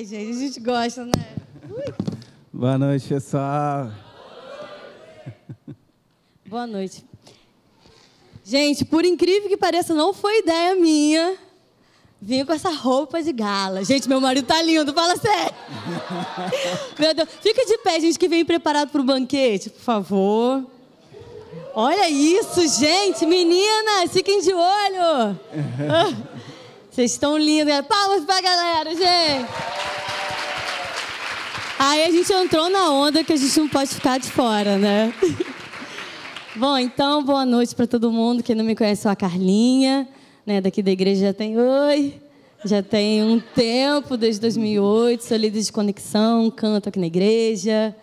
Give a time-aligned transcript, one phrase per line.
[0.00, 1.12] Ai, gente, a gente gosta, né?
[1.70, 1.94] Ui.
[2.50, 3.92] Boa noite, pessoal.
[6.48, 7.04] Boa noite.
[8.42, 11.36] Gente, por incrível que pareça, não foi ideia minha
[12.18, 13.84] vir com essa roupa de gala.
[13.84, 15.54] Gente, meu marido tá lindo, fala sério.
[16.98, 20.64] meu Deus, fica de pé, gente, que vem preparado para o banquete, por favor.
[21.74, 25.38] Olha isso, gente, meninas, fiquem de olho.
[26.90, 27.86] Vocês estão lindas.
[27.86, 29.50] Palmas pra galera, gente.
[31.78, 35.14] Aí a gente entrou na onda que a gente não pode ficar de fora, né?
[36.56, 38.42] Bom, então, boa noite para todo mundo.
[38.42, 40.08] Quem não me conhece, sou a Carlinha,
[40.44, 42.20] né, daqui da igreja já tem oi.
[42.64, 47.96] Já tem um tempo, desde 2008, sou líder de conexão, canto aqui na igreja,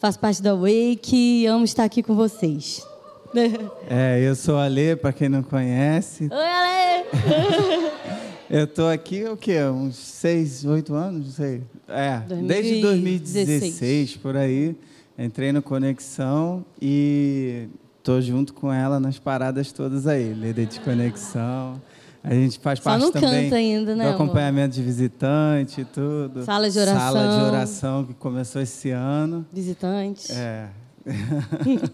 [0.00, 2.84] faço parte da Wake, amo estar aqui com vocês.
[3.88, 6.24] É, eu sou a Lê, para quem não conhece.
[6.24, 8.10] Oi, Ale!
[8.50, 9.62] eu tô aqui o quê?
[9.64, 11.62] Uns seis, oito anos, não sei.
[11.88, 12.46] É, 2016.
[12.48, 14.76] desde 2016, por aí.
[15.16, 17.68] Entrei no Conexão e
[18.02, 21.80] tô junto com ela nas paradas todas aí, líder de conexão.
[22.22, 24.74] A gente faz Só parte também ainda, né, do acompanhamento amor?
[24.74, 26.42] de visitante e tudo.
[26.44, 27.00] Sala de oração.
[27.00, 29.46] Sala de oração que começou esse ano.
[29.52, 30.30] Visitante.
[30.32, 30.68] É.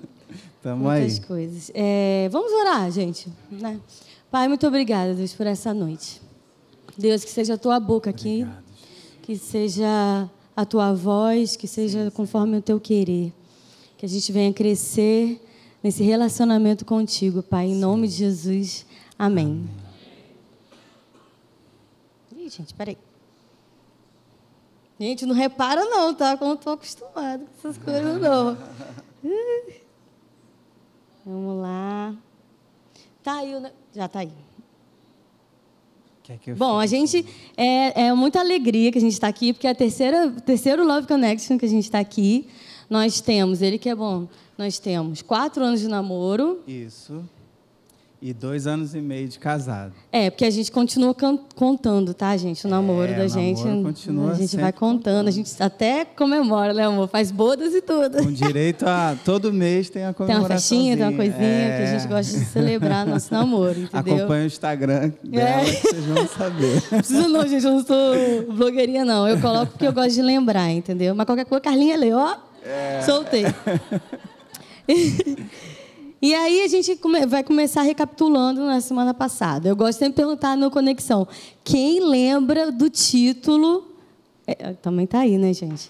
[0.63, 1.27] Tamo Muitas aí.
[1.27, 1.71] coisas.
[1.75, 3.29] É, vamos orar, gente.
[3.51, 3.79] Né?
[4.31, 6.21] Pai, muito obrigada, Deus, por essa noite.
[6.99, 8.65] Deus, que seja a tua boca aqui, Obrigado.
[9.23, 13.33] que seja a tua voz, que seja conforme o teu querer.
[13.99, 15.41] Que a gente venha crescer
[15.83, 17.81] nesse relacionamento contigo, Pai, em Sim.
[17.81, 18.87] nome de Jesus.
[19.19, 19.69] Amém.
[22.33, 22.47] Amém.
[22.47, 22.97] Ih, gente, peraí.
[24.99, 26.37] Gente, não repara não, tá?
[26.37, 28.57] Como eu tô acostumado com essas coisas, não.
[31.25, 32.15] Vamos lá.
[33.23, 34.46] Tá aí, já tá aí.
[36.57, 37.25] Bom, a gente
[37.57, 41.07] é, é muita alegria que a gente está aqui, porque é a terceira, terceiro Love
[41.07, 42.49] Connection que a gente está aqui.
[42.89, 46.61] Nós temos, ele que é bom, nós temos quatro anos de namoro.
[46.67, 47.25] Isso.
[48.21, 49.93] E dois anos e meio de casado.
[50.11, 51.15] É, porque a gente continua
[51.55, 52.67] contando, tá, gente?
[52.67, 53.63] O namoro é, da gente.
[53.63, 57.09] Namoro continua a gente vai contando, contando, a gente até comemora, né, amor?
[57.09, 58.23] Faz bodas e tudo.
[58.23, 59.17] Com direito a.
[59.25, 60.49] Todo mês tem a comemoração.
[60.49, 61.77] Tem uma festinha, tem uma coisinha é...
[61.77, 64.17] que a gente gosta de celebrar nosso namoro, entendeu?
[64.17, 65.65] Acompanha o Instagram dela é.
[65.65, 66.83] vocês vão saber.
[66.89, 69.29] Precisa não, gente, eu não sou blogueirinha, não.
[69.29, 71.15] Eu coloco porque eu gosto de lembrar, entendeu?
[71.15, 72.37] Mas qualquer coisa, Carlinha lê, ó.
[72.65, 73.03] É.
[73.03, 73.45] Soltei.
[76.27, 76.99] E aí a gente
[77.29, 79.69] vai começar recapitulando na semana passada.
[79.69, 81.25] Eu gosto sempre de perguntar no Conexão.
[81.63, 83.87] Quem lembra do título?
[84.45, 85.89] É, também está aí, né, gente?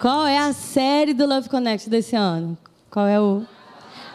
[0.00, 2.58] Qual é a série do Love Connect desse ano?
[2.90, 3.44] Qual é o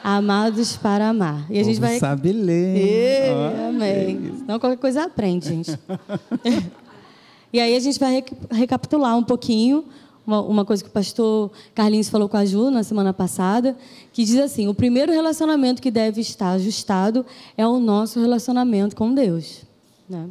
[0.03, 1.49] Amados para Amar?
[1.49, 3.31] E a gente vai sabe ler.
[3.31, 4.39] oh, amém.
[4.43, 5.79] Então qualquer coisa aprende, gente.
[7.53, 8.21] e aí a gente vai
[8.51, 9.85] recapitular um pouquinho
[10.25, 13.75] uma, uma coisa que o pastor Carlinhos falou com a Ju na semana passada,
[14.13, 17.25] que diz assim: o primeiro relacionamento que deve estar ajustado
[17.57, 19.63] é o nosso relacionamento com Deus.
[20.09, 20.29] Né?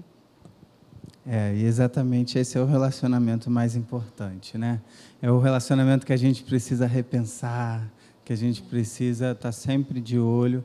[1.26, 4.80] É, e exatamente esse é o relacionamento mais importante, né?
[5.20, 7.88] É o relacionamento que a gente precisa repensar,
[8.24, 10.64] que a gente precisa estar sempre de olho,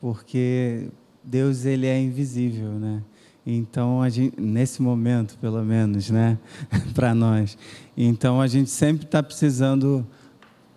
[0.00, 0.88] porque
[1.22, 3.02] Deus ele é invisível, né?
[3.46, 6.38] Então, gente, nesse momento, pelo menos, né,
[6.94, 7.56] para nós.
[7.96, 10.06] Então, a gente sempre está precisando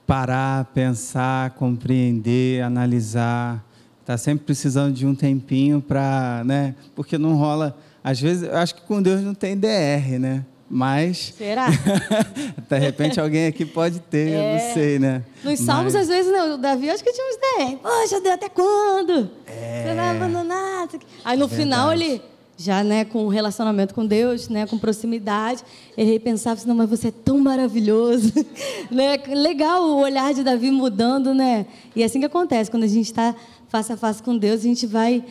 [0.07, 3.63] parar, pensar, compreender, analisar.
[4.01, 6.75] Está sempre precisando de um tempinho para, né?
[6.96, 7.78] Porque não rola.
[8.03, 10.45] Às vezes, eu acho que com Deus não tem DR, né?
[10.69, 11.34] Mas.
[11.38, 11.68] Será?
[12.68, 14.35] de repente alguém aqui pode ter, é.
[14.35, 15.24] eu não sei, né?
[15.44, 17.78] Nos Salmos, às vezes, não, o Davi acho que tinha uns DR.
[17.78, 19.30] Poxa, Deus, até quando?
[19.45, 19.84] É.
[19.84, 20.90] Você vai abandonar?
[21.24, 22.22] Aí no é final ele
[22.58, 25.64] já né, com relacionamento com Deus, né, com proximidade,
[25.97, 28.31] ele pensava assim, não, mas você é tão maravilhoso.
[28.91, 29.18] né?
[29.28, 31.66] Legal o olhar de Davi mudando, né?
[31.96, 33.36] E é assim que acontece, quando a gente está
[33.69, 35.24] face a face com Deus, a gente vai,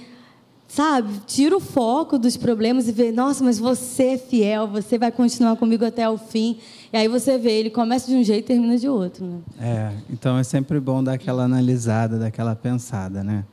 [0.66, 5.12] sabe, tira o foco dos problemas e vê, nossa, mas você é fiel, você vai
[5.12, 6.58] continuar comigo até o fim.
[6.92, 9.24] E aí você vê, ele começa de um jeito e termina de outro.
[9.24, 9.38] Né?
[9.60, 13.44] É, então é sempre bom dar aquela analisada, daquela pensada, né?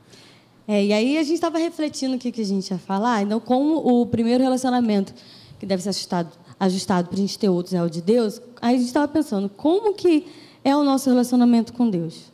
[0.70, 3.22] É, e aí a gente estava refletindo o que, que a gente ia falar.
[3.22, 5.12] Então, como o primeiro relacionamento
[5.58, 6.30] que deve ser ajustado,
[6.60, 9.48] ajustado para a gente ter outros é o de Deus, aí a gente estava pensando,
[9.48, 10.28] como que
[10.62, 12.30] é o nosso relacionamento com Deus?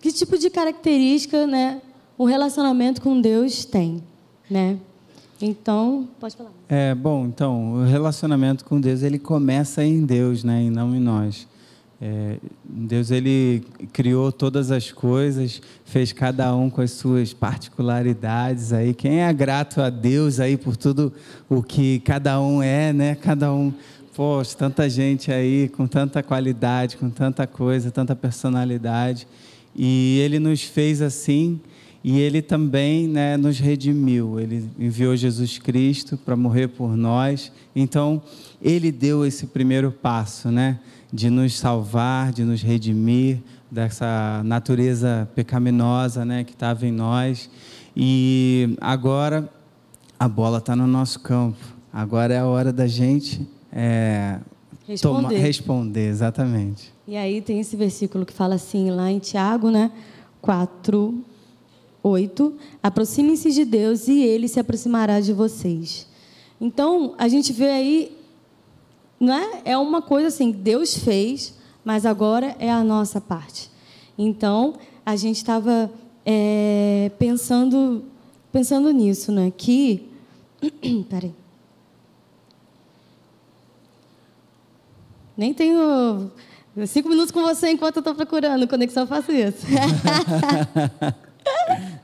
[0.00, 1.80] Que tipo de característica né,
[2.18, 4.02] o relacionamento com Deus tem?
[4.50, 4.76] Né?
[5.40, 6.50] Então, pode falar.
[6.68, 10.98] É, bom, então, o relacionamento com Deus, ele começa em Deus, né, e não em
[10.98, 11.46] nós.
[12.00, 18.94] É, Deus ele criou todas as coisas, fez cada um com as suas particularidades aí.
[18.94, 21.12] Quem é grato a Deus aí por tudo
[21.48, 23.14] o que cada um é, né?
[23.16, 23.72] Cada um
[24.14, 29.26] poxa, tanta gente aí com tanta qualidade, com tanta coisa, tanta personalidade.
[29.74, 31.60] E ele nos fez assim
[32.02, 34.38] e ele também né, nos redimiu.
[34.40, 37.52] Ele enviou Jesus Cristo para morrer por nós.
[37.74, 38.22] Então,
[38.62, 40.80] ele deu esse primeiro passo, né?
[41.12, 43.40] De nos salvar, de nos redimir
[43.70, 46.44] dessa natureza pecaminosa, né?
[46.44, 47.48] Que estava em nós.
[47.96, 49.48] E agora
[50.18, 51.58] a bola está no nosso campo.
[51.92, 54.38] Agora é a hora da gente é,
[54.86, 55.28] responder.
[55.28, 56.92] Toma, responder, exatamente.
[57.06, 59.90] E aí tem esse versículo que fala assim, lá em Tiago, né?
[60.42, 61.24] 4,
[62.02, 62.54] 8.
[62.82, 66.06] Aproximem-se de Deus e ele se aproximará de vocês.
[66.60, 68.17] Então, a gente vê aí,
[69.18, 69.62] não é?
[69.64, 71.54] É uma coisa assim, Deus fez,
[71.84, 73.70] mas agora é a nossa parte.
[74.16, 74.74] Então,
[75.04, 75.90] a gente estava
[76.24, 78.04] é, pensando,
[78.52, 79.52] pensando nisso, né?
[79.56, 80.08] Que.
[81.08, 81.34] Peraí.
[85.36, 86.30] Nem tenho
[86.86, 89.66] cinco minutos com você enquanto eu estou procurando conexão, eu faço isso.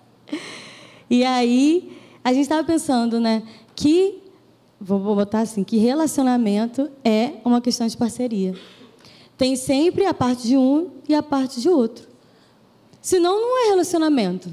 [1.11, 3.43] e aí, a gente estava pensando, né?
[3.77, 4.23] Que,
[4.81, 8.55] vou botar assim, que relacionamento é uma questão de parceria.
[9.37, 12.07] Tem sempre a parte de um e a parte de outro.
[13.01, 14.51] Senão, não é relacionamento.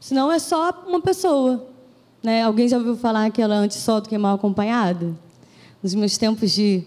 [0.00, 1.66] Senão, é só uma pessoa.
[2.22, 2.42] Né?
[2.42, 5.14] Alguém já ouviu falar que ela é antes só do que mal acompanhada?
[5.82, 6.84] Nos meus tempos de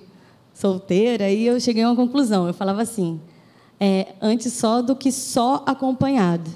[0.54, 2.48] solteira, e eu cheguei a uma conclusão.
[2.48, 3.22] Eu falava assim:
[3.80, 6.50] é, antes só do que só acompanhado.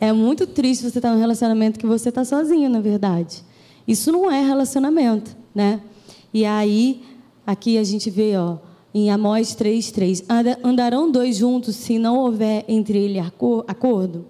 [0.00, 3.44] É muito triste você estar num relacionamento que você está sozinho, na verdade.
[3.86, 5.80] Isso não é relacionamento, né?
[6.32, 7.02] E aí,
[7.46, 8.56] aqui a gente vê, ó,
[8.94, 10.24] em Amós 3,3:
[10.62, 13.24] Andarão dois juntos se não houver entre eles
[13.66, 14.24] acordo?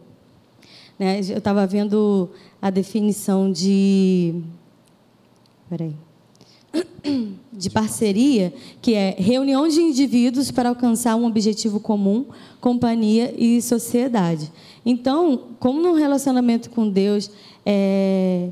[0.98, 1.20] Né?
[1.28, 2.30] Eu estava vendo
[2.60, 4.34] a definição de.
[5.68, 5.94] Peraí
[7.52, 12.26] de parceria, que é reunião de indivíduos para alcançar um objetivo comum,
[12.60, 14.50] companhia e sociedade.
[14.84, 17.30] Então, como no relacionamento com Deus
[17.64, 18.48] é,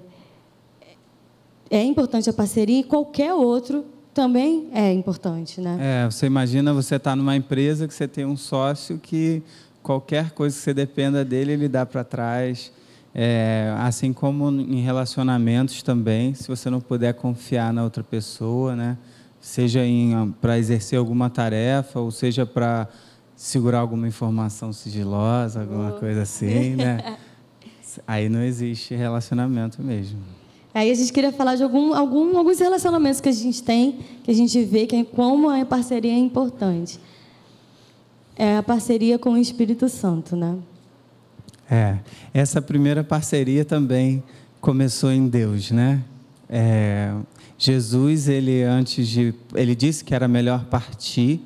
[1.71, 5.79] é importante a parceria, e qualquer outro também é importante, né?
[5.81, 9.43] É, você imagina você estar tá numa empresa que você tem um sócio que
[9.83, 12.73] qualquer coisa que você dependa dele, ele dá para trás
[13.15, 18.99] é, assim como em relacionamentos também, se você não puder confiar na outra pessoa, né?
[19.41, 19.81] seja
[20.41, 22.87] para exercer alguma tarefa, ou seja para
[23.35, 27.17] segurar alguma informação sigilosa, alguma coisa assim, né?
[28.07, 30.21] Aí não existe relacionamento mesmo.
[30.73, 34.31] Aí a gente queria falar de algum, algum, alguns relacionamentos que a gente tem, que
[34.31, 37.01] a gente vê que é, como a parceria é importante.
[38.37, 40.57] É a parceria com o Espírito Santo, né?
[41.69, 41.99] É,
[42.33, 44.23] essa primeira parceria também
[44.61, 46.03] começou em Deus, né?
[46.49, 47.15] É,
[47.59, 51.41] Jesus, ele antes de, ele disse que era melhor partir,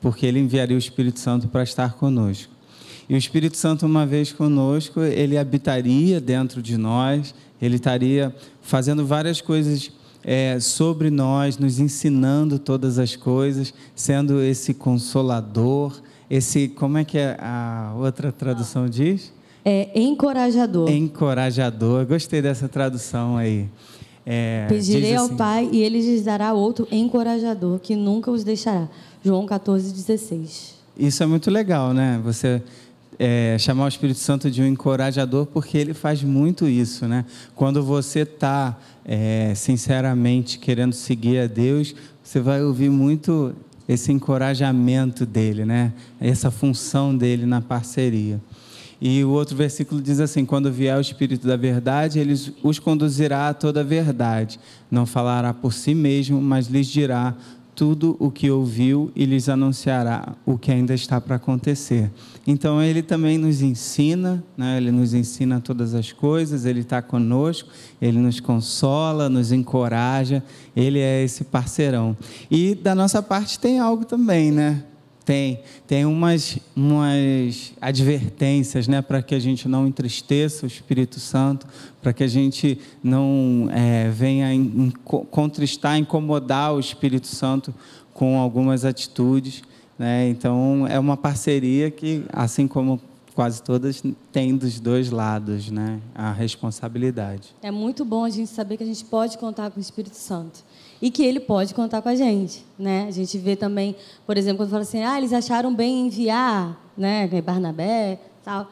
[0.00, 2.52] porque ele enviaria o Espírito Santo para estar conosco.
[3.08, 9.06] E o Espírito Santo, uma vez conosco, ele habitaria dentro de nós, ele estaria fazendo
[9.06, 9.90] várias coisas
[10.24, 17.16] é, sobre nós, nos ensinando todas as coisas, sendo esse consolador, esse, como é que
[17.16, 19.32] é a outra tradução diz?
[19.64, 20.90] É encorajador.
[20.90, 22.06] Encorajador.
[22.06, 23.68] Gostei dessa tradução aí.
[24.24, 28.88] É, Pedirei assim, ao Pai e ele lhes dará outro encorajador que nunca os deixará.
[29.24, 30.74] João 14, 16.
[30.96, 32.20] Isso é muito legal, né?
[32.24, 32.62] Você
[33.18, 37.24] é, chamar o Espírito Santo de um encorajador, porque ele faz muito isso, né?
[37.54, 43.54] Quando você está é, sinceramente querendo seguir a Deus, você vai ouvir muito
[43.88, 45.92] esse encorajamento dele, né?
[46.20, 48.40] Essa função dele na parceria.
[49.00, 53.48] E o outro versículo diz assim: Quando vier o Espírito da Verdade, ele os conduzirá
[53.48, 54.58] a toda a verdade.
[54.90, 57.34] Não falará por si mesmo, mas lhes dirá
[57.76, 62.10] tudo o que ouviu e lhes anunciará o que ainda está para acontecer.
[62.46, 64.78] Então ele também nos ensina, né?
[64.78, 67.68] ele nos ensina todas as coisas, ele está conosco,
[68.00, 70.42] ele nos consola, nos encoraja,
[70.74, 72.16] ele é esse parceirão.
[72.50, 74.82] E da nossa parte tem algo também, né?
[75.26, 81.66] Tem, tem umas, umas advertências, né, para que a gente não entristeça o Espírito Santo,
[82.00, 87.74] para que a gente não é, venha em, contristar, incomodar o Espírito Santo
[88.14, 89.64] com algumas atitudes.
[89.98, 90.28] Né?
[90.28, 93.00] Então, é uma parceria que, assim como
[93.34, 97.52] quase todas, tem dos dois lados né, a responsabilidade.
[97.60, 100.64] É muito bom a gente saber que a gente pode contar com o Espírito Santo
[101.00, 103.06] e que ele pode contar com a gente, né?
[103.08, 103.94] A gente vê também,
[104.26, 108.70] por exemplo, quando fala assim, ah, eles acharam bem enviar, né, Barnabé, tal.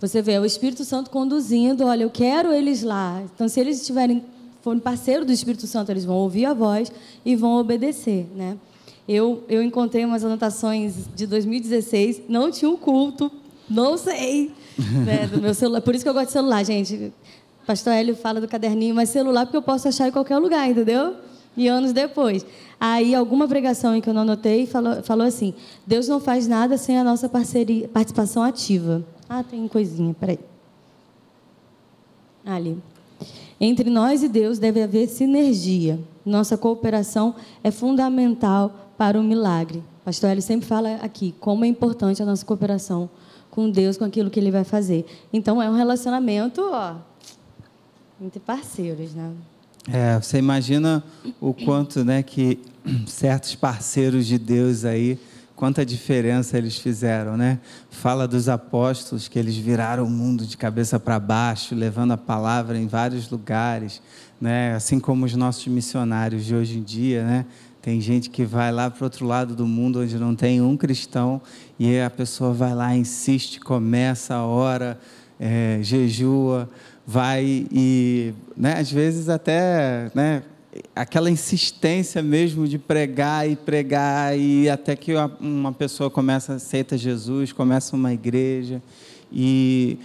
[0.00, 3.22] Você vê é o Espírito Santo conduzindo, olha, eu quero eles lá.
[3.34, 4.22] Então, se eles estiverem
[4.60, 6.90] forem parceiro do Espírito Santo, eles vão ouvir a voz
[7.24, 8.56] e vão obedecer, né?
[9.06, 13.30] Eu, eu encontrei umas anotações de 2016, não tinha um culto,
[13.68, 14.52] não sei,
[15.04, 15.82] né, do meu celular.
[15.82, 17.12] Por isso que eu gosto de celular, gente.
[17.66, 21.14] Pastor Hélio fala do caderninho, mas celular porque eu posso achar em qualquer lugar, entendeu?
[21.56, 22.44] E anos depois.
[22.80, 25.54] Aí, alguma pregação em que eu não anotei falou, falou assim:
[25.86, 29.04] Deus não faz nada sem a nossa parceria, participação ativa.
[29.28, 30.38] Ah, tem coisinha, peraí.
[32.44, 32.78] Ali.
[33.60, 35.98] Entre nós e Deus deve haver sinergia.
[36.26, 39.82] Nossa cooperação é fundamental para o milagre.
[40.04, 43.08] Pastor Hélio sempre fala aqui como é importante a nossa cooperação
[43.50, 45.06] com Deus, com aquilo que Ele vai fazer.
[45.32, 46.96] Então, é um relacionamento ó,
[48.20, 49.32] entre parceiros, né?
[49.92, 51.04] É, você imagina
[51.40, 52.58] o quanto, né, que
[53.06, 55.18] certos parceiros de Deus aí,
[55.54, 57.60] quanta diferença eles fizeram, né?
[57.90, 62.78] Fala dos apóstolos que eles viraram o mundo de cabeça para baixo, levando a palavra
[62.78, 64.02] em vários lugares,
[64.40, 64.74] né?
[64.74, 67.46] Assim como os nossos missionários de hoje em dia, né?
[67.80, 70.76] Tem gente que vai lá para o outro lado do mundo onde não tem um
[70.76, 71.40] cristão
[71.78, 74.98] e a pessoa vai lá, insiste, começa a hora,
[75.38, 76.68] é, jejua,
[77.06, 80.42] vai e, né, às vezes até, né,
[80.94, 87.52] aquela insistência mesmo de pregar e pregar e até que uma pessoa começa aceita Jesus,
[87.52, 88.82] começa uma igreja
[89.32, 89.98] e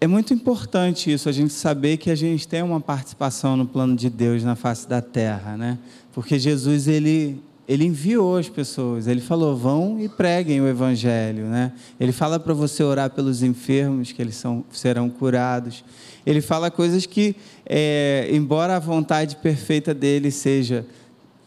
[0.00, 3.94] é muito importante isso, a gente saber que a gente tem uma participação no plano
[3.94, 5.78] de Deus na face da terra, né?
[6.12, 11.72] Porque Jesus ele ele enviou as pessoas, ele falou: vão e preguem o evangelho, né?
[12.00, 15.84] Ele fala para você orar pelos enfermos, que eles são, serão curados.
[16.26, 20.84] Ele fala coisas que, é, embora a vontade perfeita dele seja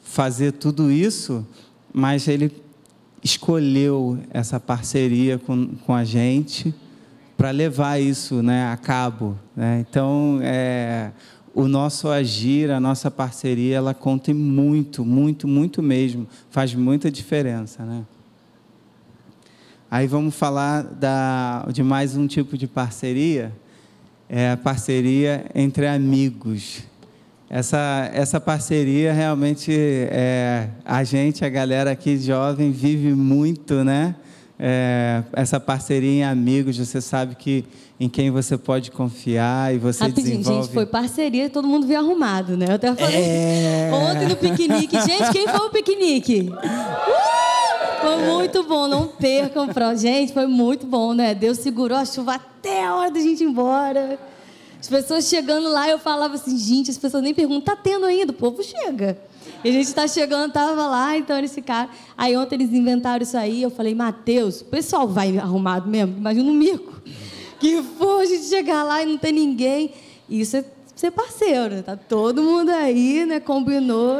[0.01, 1.45] fazer tudo isso,
[1.93, 2.49] mas ele
[3.21, 6.73] escolheu essa parceria com, com a gente
[7.35, 9.37] para levar isso né, a cabo.
[9.53, 9.85] Né?
[9.89, 11.11] Então, é,
[11.53, 16.27] o nosso agir, a nossa parceria, ela conta muito, muito, muito mesmo.
[16.49, 18.03] Faz muita diferença, né?
[19.89, 23.53] Aí vamos falar da, de mais um tipo de parceria,
[24.27, 26.81] é a parceria entre amigos.
[27.47, 34.15] Essa, essa parceria realmente, é, a gente, a galera aqui jovem, vive muito, né?
[34.57, 37.63] É, essa parceria em amigos, você sabe que
[38.03, 40.63] em quem você pode confiar e você Rapidinho, desenvolve...
[40.63, 42.65] gente, foi parceria, todo mundo veio arrumado, né?
[42.69, 43.91] Eu até falei é...
[43.93, 44.99] ontem no piquenique.
[45.01, 46.49] Gente, quem foi o piquenique?
[46.49, 47.63] Uh!
[48.03, 49.69] Foi muito bom, não percam.
[49.69, 49.95] Pra...
[49.95, 51.33] Gente, foi muito bom, né?
[51.33, 54.19] Deus segurou a chuva até a hora da gente ir embora.
[54.77, 58.33] As pessoas chegando lá, eu falava assim, gente, as pessoas nem perguntam, tá tendo ainda?
[58.33, 59.17] O povo chega.
[59.63, 61.89] E a gente está chegando, tava lá, então eles ficaram.
[62.17, 66.17] Aí ontem eles inventaram isso aí, eu falei, Mateus, o pessoal vai arrumado mesmo?
[66.17, 67.01] Imagina um mico.
[67.63, 69.91] Que for a gente chegar lá e não ter ninguém.
[70.29, 73.39] Isso é ser parceiro, tá todo mundo aí, né?
[73.39, 74.17] Combinou,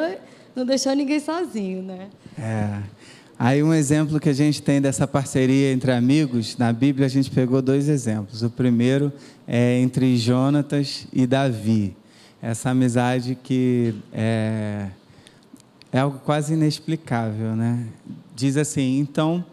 [0.55, 2.07] não deixou ninguém sozinho, né?
[2.39, 2.81] É.
[3.37, 7.29] Aí um exemplo que a gente tem dessa parceria entre amigos, na Bíblia a gente
[7.29, 8.43] pegou dois exemplos.
[8.43, 9.11] O primeiro
[9.45, 11.97] é entre Jonatas e Davi.
[12.41, 14.87] Essa amizade que é,
[15.91, 17.87] é algo quase inexplicável, né?
[18.33, 19.43] Diz assim: então,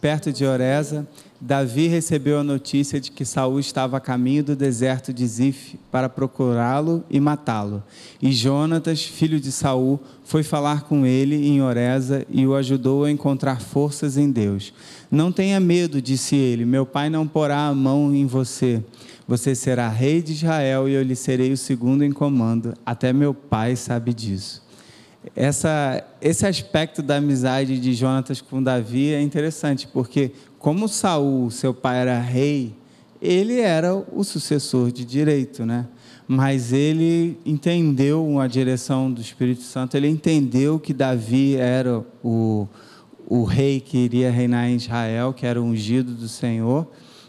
[0.00, 1.06] perto de Oreza,
[1.40, 6.08] Davi recebeu a notícia de que Saul estava a caminho do deserto de Zif para
[6.08, 7.82] procurá-lo e matá-lo.
[8.22, 13.10] E Jonatas, filho de Saul, foi falar com ele em Oreza e o ajudou a
[13.10, 14.72] encontrar forças em Deus.
[15.10, 18.82] Não tenha medo, disse ele, meu pai não porá a mão em você.
[19.28, 22.74] Você será rei de Israel e eu lhe serei o segundo em comando.
[22.84, 24.66] Até meu pai sabe disso
[25.34, 31.72] essa, esse aspecto da amizade de Jonatas com Davi é interessante, porque como Saul, seu
[31.72, 32.74] pai era rei,
[33.20, 35.86] ele era o sucessor de direito, né?
[36.28, 42.66] Mas ele entendeu a direção do Espírito Santo, ele entendeu que Davi era o,
[43.28, 46.86] o rei que iria reinar em Israel, que era o ungido do Senhor,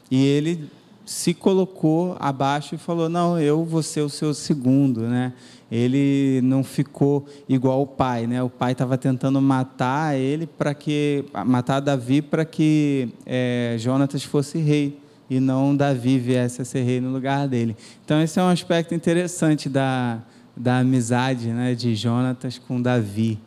[0.10, 0.70] e ele
[1.06, 5.34] se colocou abaixo e falou: Não, eu vou ser o seu segundo, né?
[5.72, 8.42] Ele não ficou igual o pai, né?
[8.42, 14.58] O pai estava tentando matar ele para que matar Davi para que é, Jonatas fosse
[14.60, 14.98] rei
[15.30, 17.76] e não Davi viesse a ser rei no lugar dele.
[18.06, 20.22] Então esse é um aspecto interessante da,
[20.56, 23.38] da amizade, né, de Jonatas com Davi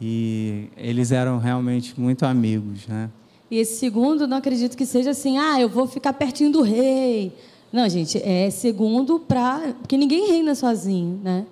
[0.00, 3.10] e eles eram realmente muito amigos, né?
[3.50, 7.32] E esse segundo, não acredito que seja assim, ah, eu vou ficar pertinho do rei.
[7.72, 11.46] Não, gente, é segundo para porque ninguém reina sozinho, né?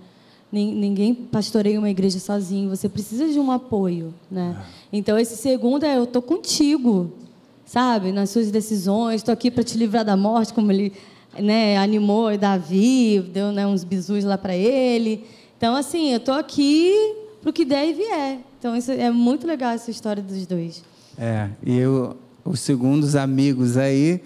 [0.65, 4.57] Ninguém pastoreia uma igreja sozinho, você precisa de um apoio, né?
[4.93, 7.13] Então esse segundo é eu tô contigo,
[7.65, 10.93] sabe, nas suas decisões, estou aqui para te livrar da morte, como ele,
[11.39, 15.25] né, animou Davi, deu né, uns bisus lá para ele.
[15.57, 16.93] Então assim, eu tô aqui
[17.41, 18.39] para o que der e vier.
[18.59, 20.83] Então, isso é muito legal essa história dos dois.
[21.17, 24.21] É, e eu, os segundos amigos aí,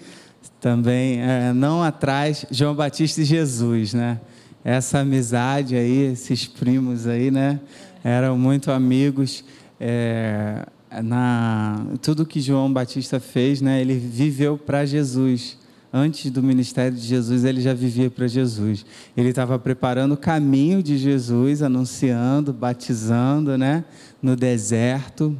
[0.59, 4.19] também, é, não atrás, João Batista e Jesus, né?
[4.63, 7.59] Essa amizade aí, esses primos aí, né?
[8.03, 9.43] Eram muito amigos.
[9.79, 10.65] É,
[11.03, 13.81] na tudo que João Batista fez, né?
[13.81, 15.57] Ele viveu para Jesus.
[15.93, 18.85] Antes do ministério de Jesus, ele já vivia para Jesus.
[19.17, 23.83] Ele estava preparando o caminho de Jesus, anunciando, batizando, né?
[24.21, 25.37] No deserto.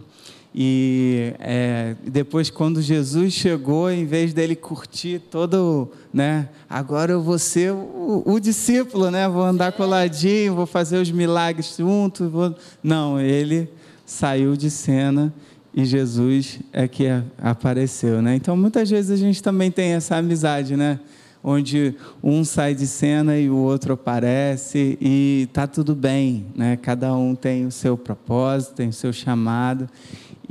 [0.53, 6.49] E é, depois, quando Jesus chegou, em vez dele curtir todo, né?
[6.69, 9.29] Agora eu vou ser o, o discípulo, né?
[9.29, 12.29] Vou andar coladinho, vou fazer os milagres junto.
[12.29, 12.53] Vou...
[12.83, 13.69] Não, ele
[14.05, 15.33] saiu de cena
[15.73, 17.05] e Jesus é que
[17.37, 18.35] apareceu, né?
[18.35, 20.99] Então, muitas vezes a gente também tem essa amizade, né?
[21.41, 26.77] Onde um sai de cena e o outro aparece e tá tudo bem, né?
[26.77, 29.89] Cada um tem o seu propósito, tem o seu chamado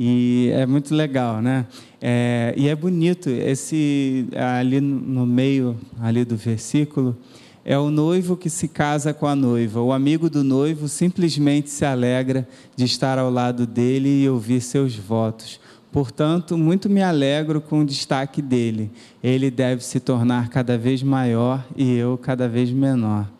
[0.02, 1.66] e é muito legal, né?
[2.00, 7.14] É, e é bonito esse ali no meio ali do versículo
[7.62, 9.82] é o noivo que se casa com a noiva.
[9.82, 14.96] O amigo do noivo simplesmente se alegra de estar ao lado dele e ouvir seus
[14.96, 15.60] votos.
[15.92, 18.90] Portanto, muito me alegro com o destaque dele.
[19.22, 23.30] Ele deve se tornar cada vez maior e eu cada vez menor.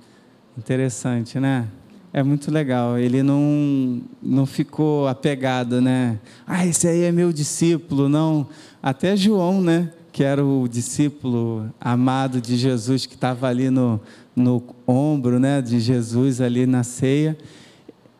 [0.58, 1.66] Interessante, né?
[2.12, 2.98] É muito legal.
[2.98, 6.18] Ele não, não ficou apegado, né?
[6.46, 8.08] Ah, esse aí é meu discípulo.
[8.08, 8.48] Não.
[8.82, 9.90] Até João, né?
[10.12, 14.00] Que era o discípulo amado de Jesus, que estava ali no,
[14.34, 17.38] no ombro né, de Jesus, ali na ceia.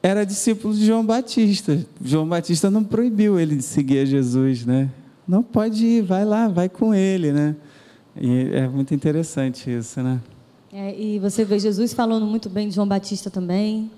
[0.00, 1.84] Era discípulo de João Batista.
[2.02, 4.88] João Batista não proibiu ele de seguir a Jesus, né?
[5.26, 7.56] Não pode ir, vai lá, vai com ele, né?
[8.16, 10.20] E é muito interessante isso, né?
[10.72, 13.90] É, e você vê Jesus falando muito bem de João Batista também,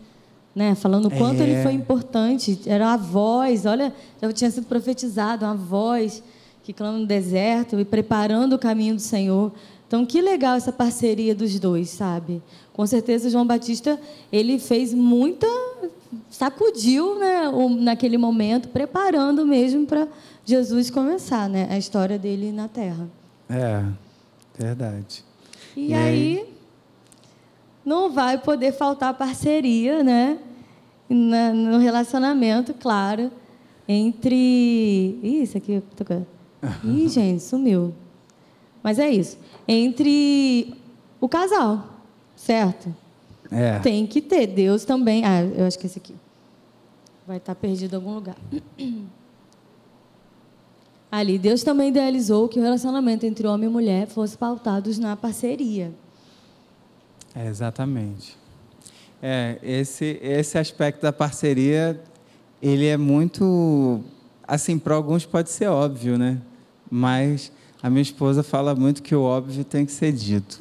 [0.54, 0.74] né?
[0.74, 1.44] Falando o quanto é.
[1.44, 2.60] ele foi importante.
[2.66, 6.22] Era a voz, olha, já tinha sido profetizado, uma voz
[6.64, 9.52] que clama no deserto e preparando o caminho do Senhor.
[9.86, 12.42] Então, que legal essa parceria dos dois, sabe?
[12.72, 14.00] Com certeza, João Batista,
[14.32, 15.46] ele fez muita...
[16.30, 17.42] Sacudiu, né,
[17.78, 20.06] naquele momento, preparando mesmo para
[20.44, 21.66] Jesus começar, né?
[21.70, 23.08] A história dele na Terra.
[23.48, 23.82] É,
[24.58, 25.24] verdade.
[25.74, 26.51] E, e aí, aí
[27.84, 30.38] não vai poder faltar parceria, né?
[31.08, 33.30] Na, no relacionamento, claro,
[33.88, 35.18] entre.
[35.22, 35.82] Ih, isso aqui.
[36.84, 37.92] Ih, gente, sumiu.
[38.82, 39.38] Mas é isso.
[39.66, 40.74] Entre
[41.20, 41.84] o casal,
[42.34, 42.94] certo?
[43.50, 43.78] É.
[43.80, 44.46] Tem que ter.
[44.46, 45.24] Deus também.
[45.24, 46.14] Ah, eu acho que esse aqui.
[47.26, 48.36] Vai estar perdido em algum lugar.
[51.10, 55.92] Ali, Deus também idealizou que o relacionamento entre homem e mulher fosse pautados na parceria.
[57.34, 58.36] É, exatamente.
[59.22, 62.00] É, esse, esse aspecto da parceria,
[62.60, 64.00] ele é muito,
[64.46, 66.38] assim, para alguns pode ser óbvio, né?
[66.90, 70.60] Mas a minha esposa fala muito que o óbvio tem que ser dito,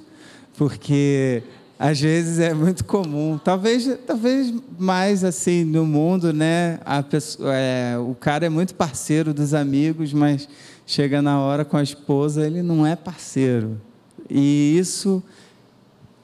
[0.58, 1.44] porque
[1.78, 6.80] às vezes é muito comum, talvez, talvez mais assim no mundo, né?
[6.86, 10.48] A pessoa, é, o cara é muito parceiro dos amigos, mas
[10.86, 13.82] chega na hora com a esposa ele não é parceiro.
[14.30, 15.24] E isso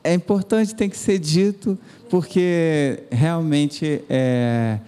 [0.07, 1.77] é importante, tem que ser dito,
[2.09, 4.79] porque realmente é,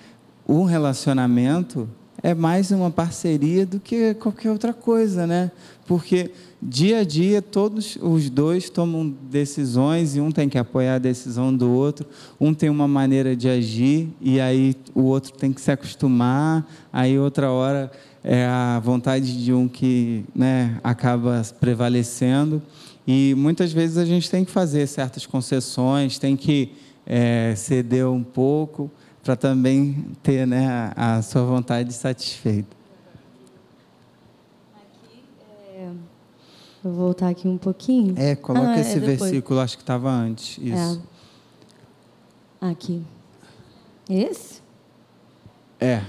[0.48, 1.90] um relacionamento
[2.24, 5.52] é mais uma parceria do que qualquer outra coisa, né?
[5.86, 11.00] Porque dia a dia todos os dois tomam decisões e um tem que apoiar a
[11.00, 12.08] decisão do outro,
[12.40, 17.20] um tem uma maneira de agir e aí o outro tem que se acostumar, aí
[17.20, 17.92] outra hora
[18.24, 22.62] é a vontade de um que né, acaba prevalecendo.
[23.12, 26.76] E muitas vezes a gente tem que fazer certas concessões, tem que
[27.08, 28.92] é, ceder um pouco
[29.24, 32.78] para também ter né, a, a, sua vontade satisfeita.
[34.76, 35.24] Aqui,
[35.76, 35.90] é...
[36.84, 38.14] Vou voltar aqui um pouquinho.
[38.16, 40.60] É, coloca ah, é esse é versículo, acho que estava antes.
[40.62, 41.02] Isso.
[42.62, 42.70] É.
[42.70, 43.02] Aqui.
[44.08, 44.62] Esse?
[45.80, 46.04] É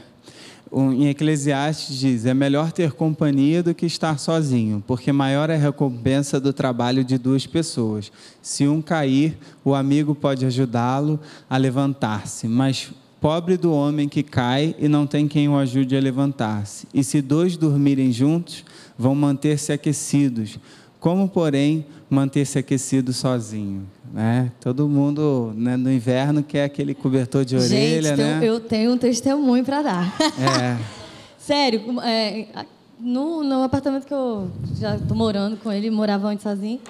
[0.73, 5.59] em Eclesiastes diz: é melhor ter companhia do que estar sozinho, porque maior é a
[5.59, 8.13] recompensa do trabalho de duas pessoas.
[8.41, 14.75] Se um cair, o amigo pode ajudá-lo a levantar-se, mas pobre do homem que cai
[14.79, 16.87] e não tem quem o ajude a levantar-se.
[16.95, 18.65] E se dois dormirem juntos,
[18.97, 20.59] vão manter-se aquecidos.
[20.99, 23.89] Como, porém, manter-se aquecido sozinho?
[24.13, 24.51] Né?
[24.61, 28.41] Todo mundo né, no inverno quer aquele cobertor de orelha, Gente, né?
[28.43, 30.17] eu tenho um testemunho para dar.
[30.21, 31.01] É.
[31.39, 32.47] Sério, é,
[32.99, 36.81] no, no, apartamento que eu já estou morando com ele, morava antes sozinho,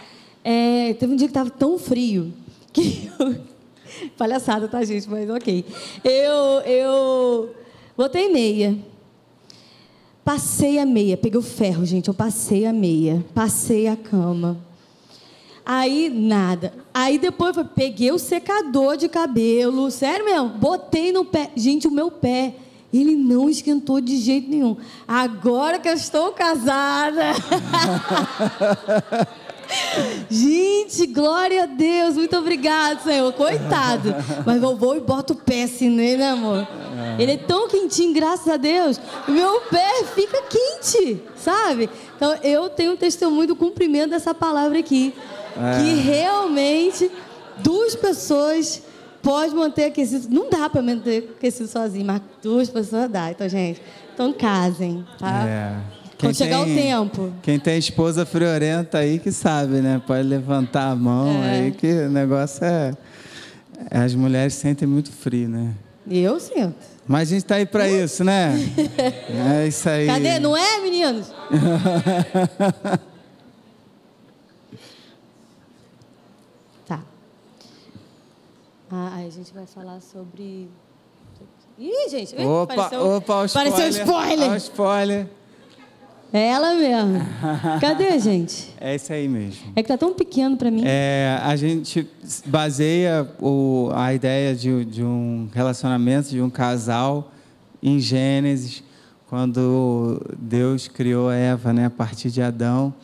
[0.43, 2.33] é, teve um dia que estava tão frio
[2.73, 3.51] que eu,
[4.17, 5.09] Palhaçada, tá, gente?
[5.09, 5.65] Mas ok.
[6.05, 7.55] Eu, eu
[7.97, 8.77] botei meia.
[10.25, 11.17] Passei a meia.
[11.17, 12.09] Peguei o ferro, gente.
[12.09, 13.25] Eu passei a meia.
[13.35, 14.59] Passei a cama.
[15.73, 16.73] Aí, nada.
[16.93, 19.89] Aí depois eu peguei o secador de cabelo.
[19.89, 20.49] Sério mesmo.
[20.49, 21.53] Botei no pé.
[21.55, 22.57] Gente, o meu pé.
[22.93, 24.77] Ele não esquentou de jeito nenhum.
[25.07, 27.23] Agora que eu estou casada.
[30.29, 33.33] Gente, glória a Deus, muito obrigado, Senhor.
[33.33, 34.13] Coitado.
[34.45, 36.67] Mas eu vou e boto o pé assim nele, né, amor?
[37.17, 39.01] Ele é tão quentinho, graças a Deus.
[39.29, 41.89] Meu pé fica quente, sabe?
[42.17, 45.15] Então, eu tenho um testemunho do cumprimento dessa palavra aqui.
[45.57, 45.83] É.
[45.83, 47.11] Que realmente
[47.59, 48.83] duas pessoas
[49.23, 50.29] podem manter aquecido.
[50.31, 53.31] Não dá para manter aquecido sozinho, mas duas pessoas dá.
[53.31, 53.81] Então, gente,
[54.15, 55.47] então casem, tá?
[55.47, 56.01] É.
[56.21, 57.33] Quem Quando chegar tem, o tempo.
[57.43, 60.03] Quem tem esposa friorenta aí que sabe, né?
[60.07, 61.51] Pode levantar a mão é.
[61.51, 62.93] aí que o negócio é.
[63.91, 65.73] As mulheres sentem muito frio, né?
[66.07, 66.77] Eu sinto.
[67.07, 68.55] Mas a gente tá aí para isso, né?
[69.63, 70.07] é isso aí.
[70.07, 70.39] Cadê?
[70.39, 71.33] Não é, meninos?
[76.87, 77.01] tá.
[78.91, 80.69] Ah, aí a gente vai falar sobre.
[81.79, 82.35] Ih, gente.
[82.37, 83.73] Opa, pareceu, opa, o spoiler.
[83.73, 84.53] Pareceu spoiler.
[84.53, 85.27] O spoiler.
[86.33, 87.19] É ela mesmo.
[87.81, 88.73] Cadê, gente?
[88.81, 89.73] É isso aí mesmo.
[89.75, 90.83] É que tá tão pequeno para mim.
[90.85, 92.09] É, a gente
[92.47, 97.33] baseia o, a ideia de, de um relacionamento, de um casal,
[97.83, 98.85] em Gênesis,
[99.29, 102.95] quando Deus criou Eva, né, a partir de Adão.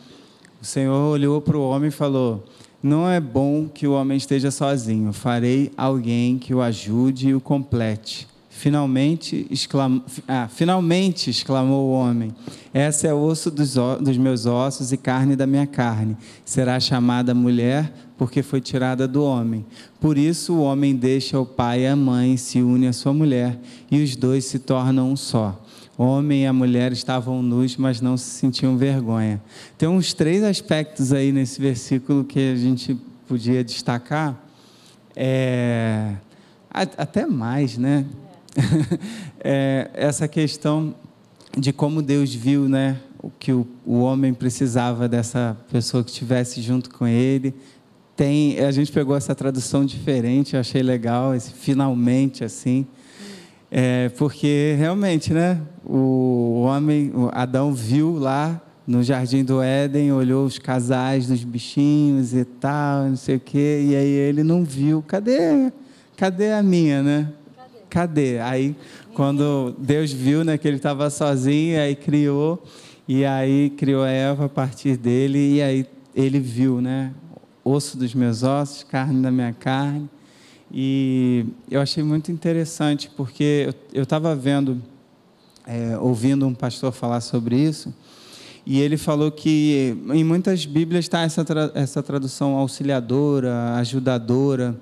[0.61, 2.45] O Senhor olhou para o homem e falou:
[2.81, 7.41] Não é bom que o homem esteja sozinho, farei alguém que o ajude e o
[7.41, 8.27] complete.
[8.49, 10.01] Finalmente, exclam...
[10.27, 12.33] ah, finalmente, exclamou o homem:
[12.73, 16.17] Essa é osso dos, dos meus ossos e carne da minha carne.
[16.43, 19.63] Será chamada mulher, porque foi tirada do homem.
[19.99, 23.59] Por isso, o homem deixa o pai e a mãe, se une à sua mulher,
[23.91, 25.63] e os dois se tornam um só.
[25.97, 29.41] Homem e a mulher estavam nus, mas não se sentiam vergonha.
[29.77, 32.95] Tem uns três aspectos aí nesse versículo que a gente
[33.27, 34.37] podia destacar.
[35.15, 36.13] É...
[36.71, 38.05] Até mais, né?
[39.43, 40.93] é, essa questão
[41.57, 46.61] de como Deus viu, né, o que o, o homem precisava dessa pessoa que estivesse
[46.61, 47.53] junto com ele.
[48.15, 52.85] Tem, a gente pegou essa tradução diferente, eu achei legal, esse finalmente assim,
[53.71, 60.45] é, porque realmente, né, o homem, o Adão viu lá no jardim do Éden, olhou
[60.45, 65.03] os casais dos bichinhos e tal, não sei o quê, e aí ele não viu.
[65.05, 65.71] Cadê?
[66.15, 67.27] Cadê a minha, né?
[67.89, 68.39] cadê?
[68.39, 68.75] Aí,
[69.13, 72.63] quando Deus viu né, que ele estava sozinho, aí criou,
[73.07, 77.11] e aí criou a Eva a partir dele, e aí ele viu, né?
[77.63, 80.09] Osso dos meus ossos, carne da minha carne.
[80.71, 84.81] E eu achei muito interessante, porque eu estava vendo,
[85.65, 87.93] é, ouvindo um pastor falar sobre isso,
[88.69, 94.77] e ele falou que em muitas Bíblias está essa, tra essa tradução auxiliadora, ajudadora.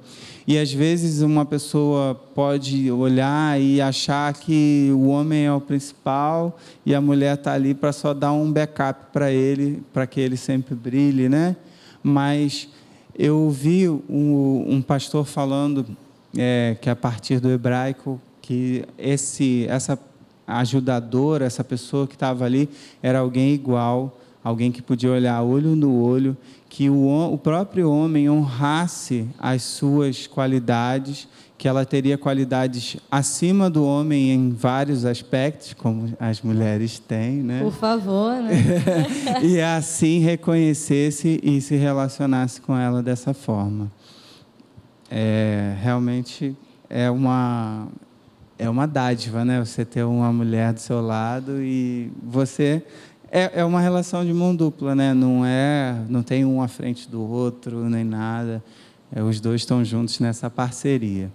[0.47, 6.57] E às vezes uma pessoa pode olhar e achar que o homem é o principal
[6.83, 10.35] e a mulher está ali para só dar um backup para ele, para que ele
[10.35, 11.55] sempre brilhe, né?
[12.01, 12.67] Mas
[13.17, 15.85] eu ouvi um, um pastor falando
[16.37, 19.97] é, que a partir do hebraico que esse, essa
[20.45, 22.69] ajudadora, essa pessoa que estava ali,
[23.01, 26.37] era alguém igual, alguém que podia olhar olho no olho
[26.75, 31.25] que o, o próprio homem honrasse as suas qualidades,
[31.57, 37.61] que ela teria qualidades acima do homem em vários aspectos, como as mulheres têm, né?
[37.61, 38.53] Por favor, né?
[39.41, 43.89] e assim reconhecesse e se relacionasse com ela dessa forma.
[45.09, 46.55] É, realmente
[46.89, 47.87] é uma
[48.57, 49.59] é uma dádiva, né?
[49.63, 52.83] Você ter uma mulher do seu lado e você
[53.31, 55.13] é, é uma relação de mão dupla, né?
[55.13, 58.63] Não é, não tem um à frente do outro nem nada.
[59.13, 61.31] É, os dois estão juntos nessa parceria.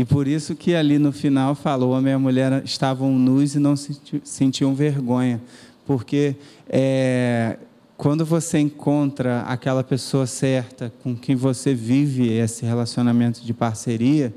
[0.00, 4.74] E por isso que ali no final falou, a mulher estavam nus e não sentiam
[4.74, 5.42] vergonha,
[5.86, 6.36] porque
[6.70, 7.58] é,
[7.98, 14.34] quando você encontra aquela pessoa certa com quem você vive esse relacionamento de parceria,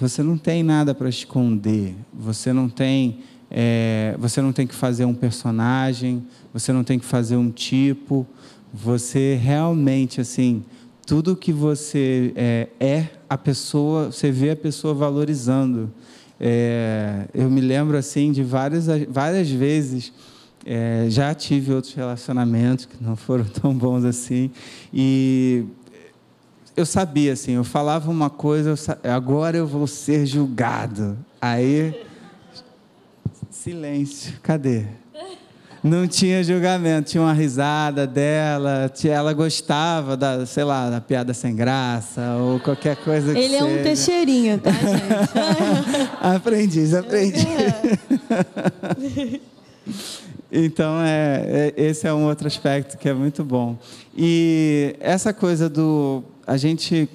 [0.00, 5.04] você não tem nada para esconder, você não tem é, você não tem que fazer
[5.04, 8.26] um personagem, você não tem que fazer um tipo,
[8.74, 10.64] você realmente, assim,
[11.06, 15.88] tudo que você é, é a pessoa, você vê a pessoa valorizando.
[16.40, 20.12] É, eu me lembro, assim, de várias, várias vezes,
[20.66, 24.50] é, já tive outros relacionamentos que não foram tão bons assim,
[24.92, 25.64] e
[26.76, 28.70] eu sabia assim, eu falava uma coisa,
[29.04, 31.16] eu, agora eu vou ser julgado.
[31.40, 31.94] Aí,
[33.48, 34.86] silêncio, cadê?
[35.82, 41.56] Não tinha julgamento, tinha uma risada dela, ela gostava da, sei lá, da piada sem
[41.56, 46.10] graça ou qualquer coisa que Ele é um teixeirinho, tá, gente?
[46.20, 47.46] aprendiz, aprendiz.
[50.52, 53.78] Então, é, é, esse é um outro aspecto que é muito bom.
[54.16, 56.24] E essa coisa do.
[56.46, 57.08] A gente.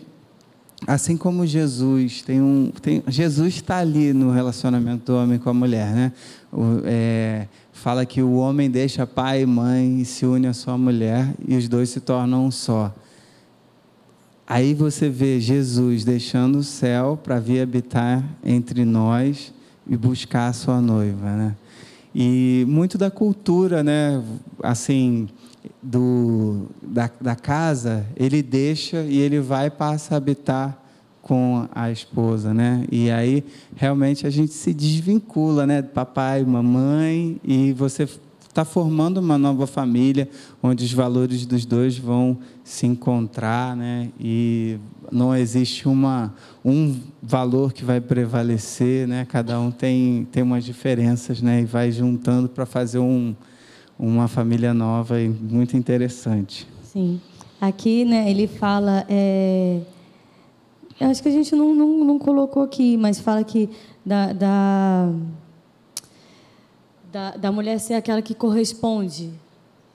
[0.87, 5.53] Assim como Jesus, tem um, tem, Jesus está ali no relacionamento do homem com a
[5.53, 6.11] mulher, né?
[6.51, 7.47] O, é,
[7.85, 11.55] fala que o homem deixa pai e mãe e se une à sua mulher e
[11.55, 12.91] os dois se tornam um só.
[14.47, 19.53] Aí você vê Jesus deixando o céu para vir habitar entre nós
[19.85, 21.55] e buscar a sua noiva, né?
[22.15, 24.19] E muito da cultura, né,
[24.63, 25.29] assim,
[25.79, 30.84] do, da, da casa, ele deixa e ele vai passa a habitar
[31.25, 32.85] com a esposa, né?
[32.91, 33.43] E aí
[33.75, 35.81] realmente a gente se desvincula, né?
[35.81, 38.07] Papai, mamãe e você
[38.47, 40.29] está formando uma nova família
[40.61, 44.09] onde os valores dos dois vão se encontrar, né?
[44.19, 44.77] E
[45.11, 46.31] não existe uma
[46.63, 49.25] um valor que vai prevalecer, né?
[49.27, 51.61] Cada um tem tem umas diferenças, né?
[51.61, 53.35] E vai juntando para fazer um
[53.97, 56.67] uma família nova e muito interessante.
[56.83, 57.19] Sim.
[57.59, 58.29] Aqui, né?
[58.29, 59.81] Ele fala é...
[60.99, 63.69] Acho que a gente não, não, não colocou aqui, mas fala que
[64.05, 65.09] da, da
[67.15, 69.31] da, da mulher ser aquela que corresponde,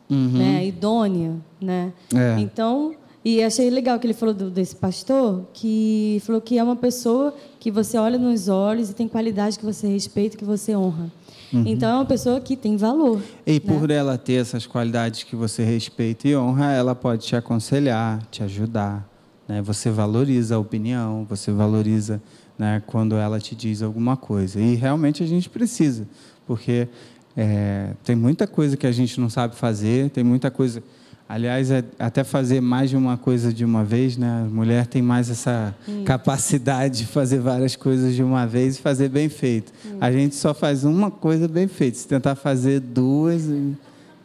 [0.08, 0.38] uhum.
[0.38, 1.92] né, idônea, né?
[2.14, 2.40] É.
[2.40, 6.76] Então, e achei legal que ele falou do, desse pastor, que falou que é uma
[6.76, 11.12] pessoa que você olha nos olhos e tem qualidade que você respeita, que você honra.
[11.52, 11.64] Uhum.
[11.66, 13.20] Então é uma pessoa que tem valor.
[13.46, 13.60] E né?
[13.60, 18.42] por ela ter essas qualidades que você respeita e honra, ela pode te aconselhar, te
[18.42, 19.09] ajudar.
[19.50, 19.60] Né?
[19.62, 22.22] Você valoriza a opinião, você valoriza
[22.56, 24.60] né, quando ela te diz alguma coisa.
[24.60, 26.06] E realmente a gente precisa
[26.46, 26.88] porque
[27.36, 30.82] é, tem muita coisa que a gente não sabe fazer, tem muita coisa.
[31.28, 34.44] Aliás, é, até fazer mais de uma coisa de uma vez, né?
[34.44, 36.02] A mulher tem mais essa hum.
[36.04, 39.72] capacidade de fazer várias coisas de uma vez e fazer bem feito.
[39.86, 39.98] Hum.
[40.00, 41.98] A gente só faz uma coisa bem feita.
[41.98, 43.42] Se tentar fazer duas,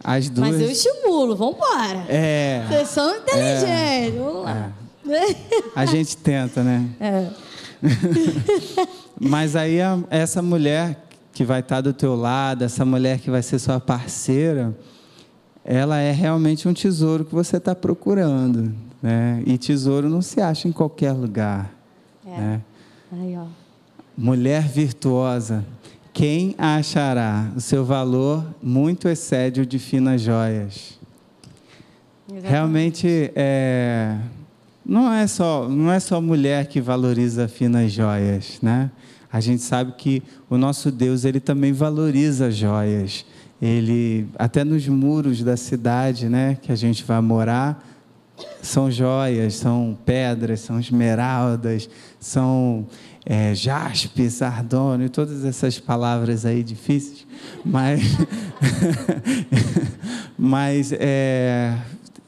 [0.04, 0.50] as duas.
[0.50, 2.06] Mas eu estimulo, vamos embora.
[2.10, 2.66] É.
[2.68, 4.74] Vocês são inteligentes, é, vamos lá.
[4.82, 4.85] É.
[5.76, 6.90] A gente tenta, né?
[7.00, 7.30] É.
[9.20, 9.78] Mas aí
[10.10, 14.76] essa mulher que vai estar do teu lado, essa mulher que vai ser sua parceira,
[15.64, 19.44] ela é realmente um tesouro que você está procurando, né?
[19.46, 21.74] E tesouro não se acha em qualquer lugar,
[22.26, 22.30] é.
[22.30, 22.62] né?
[23.12, 23.46] Aí, ó.
[24.18, 25.66] Mulher virtuosa,
[26.14, 27.52] quem achará?
[27.56, 30.98] O seu valor muito excede o de finas joias.
[32.30, 32.50] Exatamente.
[32.50, 34.18] Realmente é,
[34.86, 38.92] não é só não é só mulher que valoriza finas joias, né?
[39.36, 43.26] a gente sabe que o nosso Deus ele também valoriza joias.
[43.62, 47.86] Ele até nos muros da cidade, né, que a gente vai morar,
[48.62, 52.88] são joias, são pedras, são esmeraldas, são
[53.26, 57.28] é, jaspe, sardônio, todas essas palavras aí difíceis,
[57.66, 58.02] mas,
[60.40, 61.78] mas é,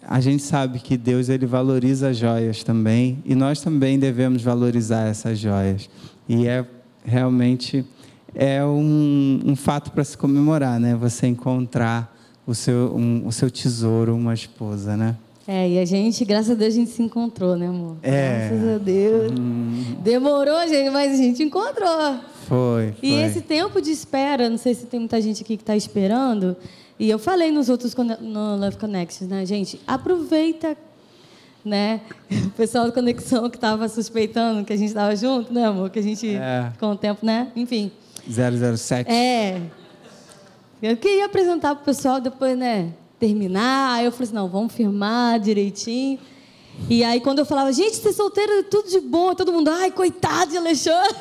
[0.08, 5.38] a gente sabe que Deus ele valoriza joias também e nós também devemos valorizar essas
[5.38, 5.90] joias.
[6.30, 6.66] E é
[7.06, 7.86] realmente
[8.34, 10.96] é um, um fato para se comemorar, né?
[10.96, 12.16] Você encontrar
[12.46, 15.16] o seu, um, o seu tesouro, uma esposa, né?
[15.46, 17.96] É, e a gente, graças a Deus, a gente se encontrou, né, amor?
[18.04, 18.50] É.
[18.50, 19.32] Graças a Deus.
[19.32, 19.96] Hum.
[20.04, 22.20] Demorou, gente, mas a gente encontrou.
[22.48, 22.96] Foi, foi.
[23.02, 26.56] E esse tempo de espera, não sei se tem muita gente aqui que está esperando,
[27.00, 29.80] e eu falei nos outros no Love Connections, né, gente?
[29.86, 30.78] Aproveita
[31.68, 32.02] né?
[32.48, 35.92] O pessoal da conexão que estava suspeitando que a gente estava junto, né, amor?
[35.92, 36.72] Que a gente, é.
[36.80, 37.52] com o tempo, né?
[37.56, 37.92] Enfim.
[38.28, 39.08] 007.
[39.10, 39.62] É.
[40.82, 42.92] Eu queria apresentar para o pessoal depois, né?
[43.20, 43.96] Terminar.
[43.96, 46.18] Aí eu falei assim: não, vamos firmar direitinho.
[46.90, 49.92] E aí, quando eu falava, gente, ser solteiro é tudo de bom, todo mundo, ai,
[49.92, 51.16] coitado de Alexandre.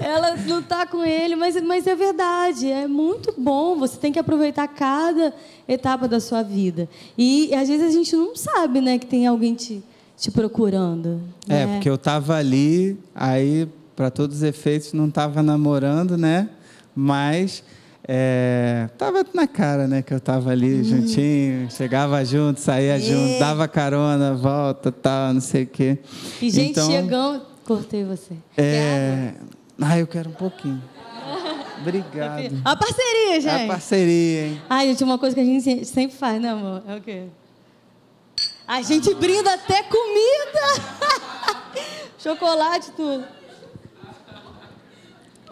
[0.00, 3.76] Ela não está com ele, mas, mas é verdade, é muito bom.
[3.76, 5.34] Você tem que aproveitar cada
[5.66, 6.88] etapa da sua vida.
[7.16, 9.82] E, às vezes a gente não sabe, né, que tem alguém te,
[10.16, 11.20] te procurando.
[11.48, 11.74] É, né?
[11.74, 16.48] porque eu estava ali, aí, para todos os efeitos, não estava namorando, né?
[16.94, 17.62] Mas
[18.10, 20.84] é, tava na cara, né, que eu estava ali hum.
[20.84, 23.00] juntinho, chegava junto, saía é.
[23.00, 25.98] junto, dava carona, volta, tal, não sei o quê.
[26.40, 28.32] E gente então, chegando, cortei você.
[28.56, 29.34] É,
[29.78, 30.82] ah, eu quero um pouquinho.
[31.82, 32.60] Obrigado.
[32.64, 33.64] A parceria, gente.
[33.64, 34.62] A parceria, hein?
[34.70, 36.82] Ai, gente, uma coisa que a gente sempre faz, né, amor?
[36.88, 37.24] É o quê?
[38.66, 40.92] A gente brinda até comida.
[42.18, 43.24] Chocolate, tudo.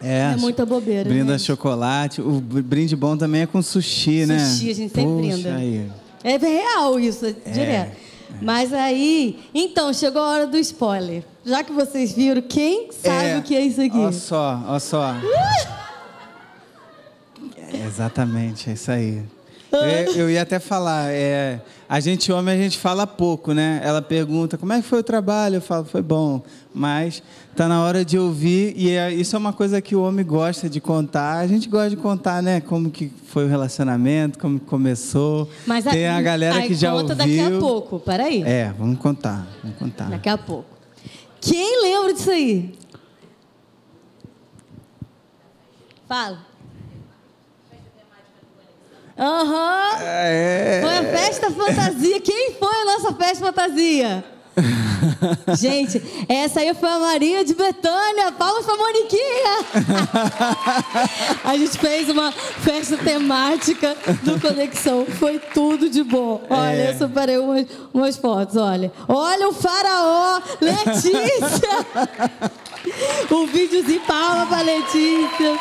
[0.02, 1.08] É, É muita bobeira.
[1.08, 2.20] brinda chocolate.
[2.20, 4.38] O brinde bom também é com sushi, né?
[4.38, 5.56] Sushi, a gente sempre Puxa brinda.
[5.56, 5.90] Aí.
[6.24, 7.96] É real isso, é direto.
[8.40, 11.22] Mas aí, então, chegou a hora do spoiler.
[11.44, 13.98] Já que vocês viram, quem sabe o que é isso aqui?
[13.98, 15.14] Olha só, olha só.
[17.56, 19.22] É, exatamente, é isso aí.
[19.84, 23.80] Eu, eu ia até falar, é, a gente homem, a gente fala pouco, né?
[23.84, 25.56] Ela pergunta, como é que foi o trabalho?
[25.56, 26.42] Eu falo, foi bom.
[26.74, 27.22] Mas
[27.54, 30.68] tá na hora de ouvir, e é- isso é uma coisa que o homem gosta
[30.68, 31.38] de contar.
[31.38, 32.60] A gente gosta de contar, né?
[32.60, 35.48] Como que foi o relacionamento, como que começou.
[35.66, 37.16] Mas Tem a galera que já conta ouviu.
[37.16, 38.42] daqui a pouco, peraí.
[38.44, 40.10] É, vamos contar, vamos contar.
[40.10, 40.76] Daqui a pouco.
[41.40, 42.74] Quem lembra disso aí?
[46.08, 46.38] Fala.
[49.18, 49.98] Aham.
[50.02, 50.80] É.
[50.82, 52.20] Foi a festa fantasia.
[52.20, 54.24] Quem foi a nossa festa fantasia?
[55.58, 58.32] Gente, essa aí foi a Maria de Betânia.
[58.32, 59.58] Palmas pra Moniquinha.
[61.44, 65.04] A gente fez uma festa temática do Conexão.
[65.18, 66.42] Foi tudo de bom.
[66.48, 66.90] Olha, É.
[66.90, 68.90] eu separei umas, umas fotos, olha.
[69.06, 71.86] Olha o faraó, Letícia.
[73.30, 75.58] o videozinho, palma pra Letícia.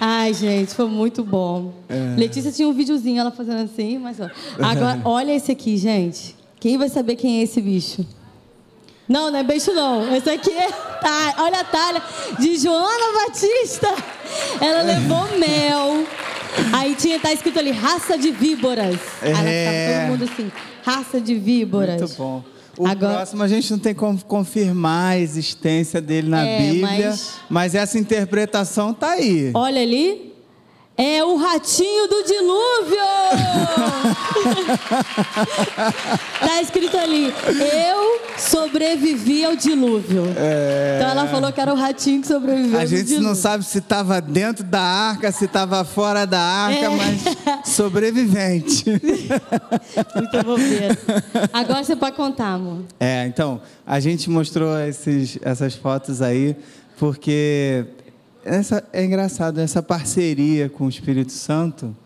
[0.00, 1.72] Ai, gente, foi muito bom.
[2.16, 4.18] Letícia tinha um videozinho, ela fazendo assim, mas...
[4.20, 4.28] ó.
[4.62, 6.34] Agora, olha esse aqui, gente.
[6.60, 8.04] Quem vai saber quem é esse bicho?
[9.08, 10.14] Não, não é bicho não.
[10.16, 10.68] Esse aqui é...
[10.70, 12.02] Tá, olha a talha
[12.38, 13.94] de Joana Batista.
[14.60, 16.06] Ela levou mel.
[16.72, 18.98] Aí tinha, tá escrito ali, raça de víboras.
[19.20, 19.66] Aí ela É.
[19.66, 20.52] ficava todo mundo assim,
[20.82, 22.00] raça de víboras.
[22.00, 22.42] Muito bom.
[22.78, 27.08] O Agora- próximo a gente não tem como confirmar a existência dele na É, Bíblia,
[27.10, 27.74] mas- mas...
[27.74, 29.50] essa interpretação tá aí.
[29.54, 30.33] Olha ali.
[30.96, 32.98] É o ratinho do dilúvio!
[36.38, 40.22] tá escrito ali, eu sobrevivi ao dilúvio.
[40.28, 42.82] Então ela falou que era o ratinho que sobreviveu É.
[42.82, 46.88] A gente não sabe se estava dentro da arca, se estava fora da arca, É.
[46.88, 47.22] mas
[47.64, 48.84] sobrevivente.
[50.14, 50.96] Muita bobeira.
[51.52, 52.82] Agora você pode contar, amor.
[53.00, 56.54] É, então, a gente mostrou esses, essas fotos aí
[56.96, 57.84] porque
[58.44, 61.96] essa, é engraçado, essa parceria com o Espírito Santo,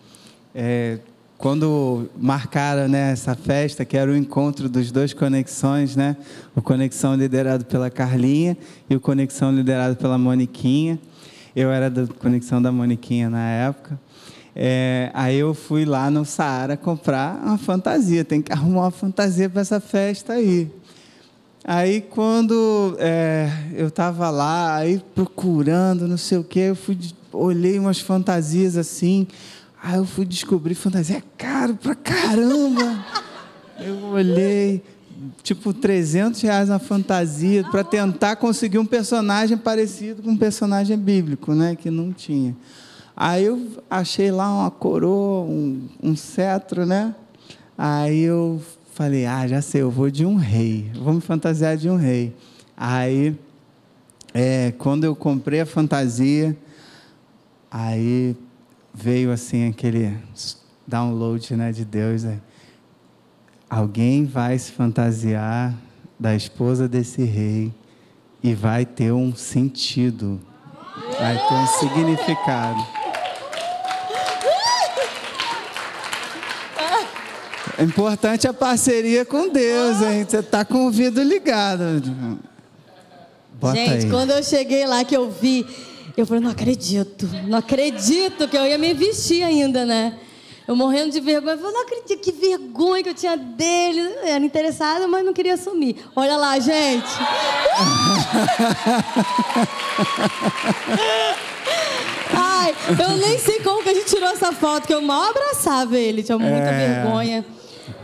[0.54, 0.98] é,
[1.36, 6.16] quando marcaram né, essa festa, que era o encontro dos dois Conexões, né?
[6.54, 8.56] O Conexão liderado pela Carlinha
[8.90, 10.98] e o Conexão liderado pela Moniquinha.
[11.54, 13.98] Eu era da Conexão da Moniquinha na época.
[14.54, 18.24] É, aí eu fui lá no Saara comprar uma fantasia.
[18.24, 20.68] Tem que arrumar uma fantasia para essa festa aí.
[21.70, 26.98] Aí quando é, eu estava lá, aí procurando, não sei o quê, eu fui,
[27.30, 29.26] olhei umas fantasias assim,
[29.82, 33.04] aí eu fui descobrir fantasia é caro pra caramba.
[33.78, 34.82] eu olhei,
[35.42, 41.52] tipo 300 reais na fantasia para tentar conseguir um personagem parecido com um personagem bíblico,
[41.52, 42.56] né, que não tinha.
[43.14, 47.14] Aí eu achei lá uma coroa, um, um cetro, né?
[47.76, 48.58] Aí eu
[48.98, 50.90] falei, ah, já sei, eu vou de um rei.
[50.96, 52.34] Vou me fantasiar de um rei.
[52.76, 53.38] Aí,
[54.34, 56.58] é, quando eu comprei a fantasia,
[57.70, 58.34] aí
[58.92, 60.18] veio assim aquele
[60.84, 62.24] download né, de Deus.
[62.24, 62.40] né?
[63.70, 65.72] Alguém vai se fantasiar
[66.18, 67.72] da esposa desse rei
[68.42, 70.40] e vai ter um sentido,
[71.20, 72.97] vai ter um significado.
[77.78, 80.26] É importante a parceria com Deus, hein?
[80.28, 82.02] Você tá com o ouvido ligado.
[83.54, 84.10] Bota Gente, aí.
[84.10, 85.64] quando eu cheguei lá que eu vi,
[86.16, 90.18] eu falei, não acredito, não acredito que eu ia me vestir ainda, né?
[90.66, 94.00] Eu morrendo de vergonha, eu falei, não acredito, que vergonha que eu tinha dele.
[94.00, 95.96] Eu Era interessada, mas não queria assumir.
[96.16, 97.06] Olha lá, gente.
[102.34, 105.96] Ai, eu nem sei como que a gente tirou essa foto, que eu mal abraçava
[105.96, 107.02] ele, tinha muita É.
[107.02, 107.44] vergonha.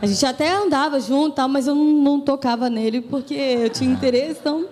[0.04, 4.38] A gente até andava junto, tal, mas eu não, tocava nele porque eu tinha interesse,
[4.38, 4.66] então.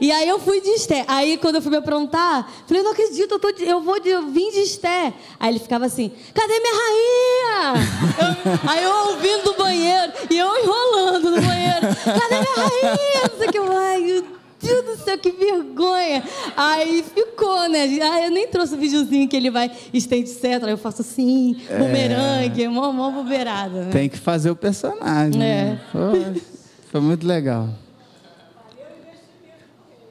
[0.00, 1.04] E aí eu fui de Esté.
[1.08, 4.10] Aí quando eu fui me aprontar, falei, não acredito, eu, tô de- eu vou de,
[4.10, 5.12] eu vim de Esté.
[5.40, 7.86] Aí ele ficava assim, cadê minha rainha?
[8.20, 13.22] Eu- aí eu ouvindo do banheiro e eu enrolando no banheiro, cadê minha rainha?
[13.32, 14.24] Não sei o que mais.
[14.62, 16.22] Meu Deus do céu, que vergonha.
[16.56, 17.80] Aí ficou, né?
[17.82, 20.64] Aí eu nem trouxe o videozinho que ele vai estende etc.
[20.64, 23.90] Aí eu faço assim, bumerangue, mó, mó bobeirada, né?
[23.90, 25.38] Tem que fazer o personagem.
[25.38, 25.80] né?
[25.90, 26.42] Foi,
[26.90, 27.68] foi muito legal.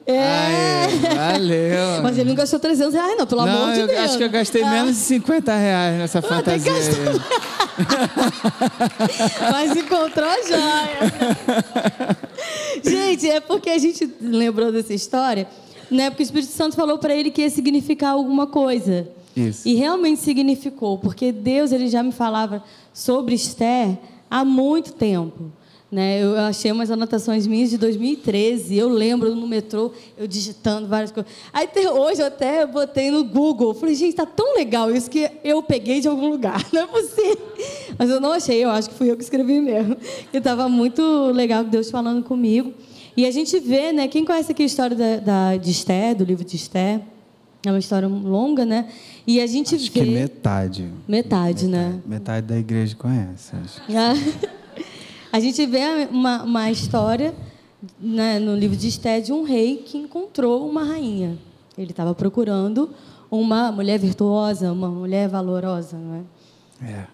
[0.04, 0.18] É.
[0.18, 2.02] Aê, valeu.
[2.02, 4.00] Mas ele não gastou 300 reais, não, pelo Não, amor de eu Deus.
[4.00, 4.70] acho que eu gastei Ah.
[4.70, 7.22] menos de 50 reais nessa fantasia gastou.
[9.52, 12.18] Mas encontrou a joia.
[12.84, 15.48] Gente, é porque a gente lembrou dessa história,
[15.90, 16.10] né?
[16.10, 19.08] Porque o Espírito Santo falou para ele que ia significar alguma coisa.
[19.36, 19.66] Isso.
[19.66, 22.62] E realmente significou, porque Deus ele já me falava
[22.92, 23.96] sobre Esther
[24.30, 25.50] há muito tempo.
[25.92, 26.22] Né?
[26.22, 28.74] Eu achei umas anotações minhas de 2013.
[28.74, 31.30] Eu lembro no metrô, eu digitando várias coisas.
[31.52, 33.74] Aí hoje eu até botei no Google.
[33.74, 36.66] Falei, gente, tá tão legal isso que eu peguei de algum lugar.
[36.72, 37.46] Não é possível.
[37.98, 39.94] Mas eu não achei, eu acho que fui eu que escrevi mesmo.
[40.32, 42.72] E estava muito legal Deus falando comigo.
[43.14, 44.08] E a gente vê, né?
[44.08, 47.02] Quem conhece aqui a história da, da, de Esther, do livro de Esther?
[47.66, 48.88] É uma história longa, né?
[49.26, 50.00] E a gente acho vê.
[50.00, 50.88] Que metade.
[51.06, 52.00] Metade, né?
[52.06, 53.52] Metade da igreja conhece.
[53.54, 54.52] Acho.
[55.32, 55.80] A gente vê
[56.10, 57.34] uma, uma história
[57.98, 61.38] né, no livro de Esté de um rei que encontrou uma rainha.
[61.76, 62.90] Ele estava procurando
[63.30, 66.16] uma mulher virtuosa, uma mulher valorosa, não
[66.82, 66.86] é?
[66.86, 67.06] É.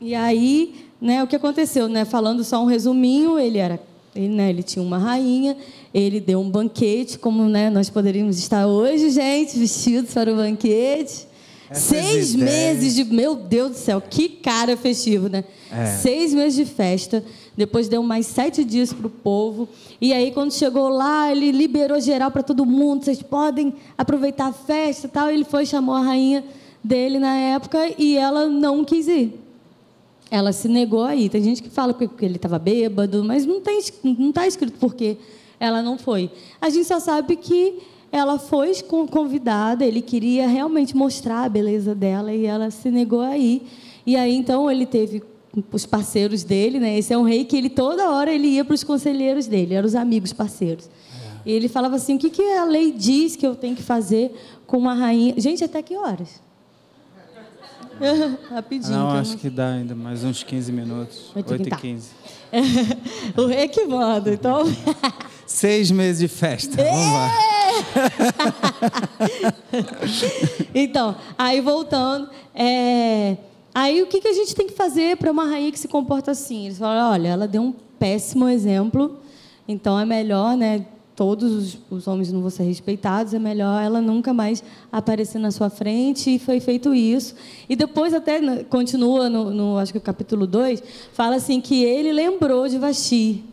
[0.00, 2.04] E aí, né, o que aconteceu, né?
[2.04, 3.80] Falando só um resuminho, ele era,
[4.14, 5.56] ele, né, ele tinha uma rainha,
[5.94, 11.26] ele deu um banquete, como né, nós poderíamos estar hoje, gente, vestidos para o banquete.
[11.72, 13.04] Seis meses de.
[13.04, 15.42] Meu Deus do céu, que cara festivo, né?
[15.74, 15.86] É.
[15.86, 17.24] Seis meses de festa.
[17.56, 19.68] Depois deu mais sete dias para o povo.
[20.00, 23.04] E aí, quando chegou lá, ele liberou geral para todo mundo.
[23.04, 25.30] Vocês podem aproveitar a festa tal.
[25.30, 26.44] Ele foi, chamou a rainha
[26.82, 29.40] dele na época e ela não quis ir.
[30.30, 31.28] Ela se negou aí.
[31.28, 33.70] Tem gente que fala porque ele estava bêbado, mas não está
[34.04, 35.16] não tá escrito por que
[35.58, 36.30] ela não foi.
[36.60, 37.78] A gente só sabe que
[38.12, 38.72] ela foi
[39.10, 43.62] convidada, ele queria realmente mostrar a beleza dela e ela se negou aí.
[44.06, 45.22] E aí então ele teve
[45.72, 46.98] os parceiros dele, né?
[46.98, 49.86] Esse é um rei que ele toda hora ele ia para os conselheiros dele, eram
[49.86, 50.86] os amigos parceiros.
[50.86, 51.50] É.
[51.50, 54.34] E ele falava assim: o que, que a lei diz que eu tenho que fazer
[54.66, 55.34] com uma rainha?
[55.36, 56.42] Gente, até que horas?
[58.50, 58.92] Rapidinho.
[58.92, 61.30] Não, acho que dá ainda mais uns 15 minutos.
[61.34, 62.10] 8, 8 e 15.
[63.36, 64.62] o rei que manda, então.
[65.46, 66.82] Seis meses de festa.
[66.82, 67.30] Vamos lá.
[70.74, 73.36] então, aí voltando, é...
[73.74, 76.30] aí o que, que a gente tem que fazer para uma rainha que se comporta
[76.30, 76.66] assim?
[76.66, 79.18] Eles falam, olha, ela deu um péssimo exemplo,
[79.66, 80.86] então é melhor, né?
[81.16, 85.70] Todos os, homens não vão ser respeitados, é melhor ela nunca mais aparecer na sua
[85.70, 87.36] frente, e foi feito isso.
[87.68, 91.84] E depois, até né, continua no, no acho que o capítulo 2, fala assim que
[91.84, 93.44] ele lembrou de Vasti.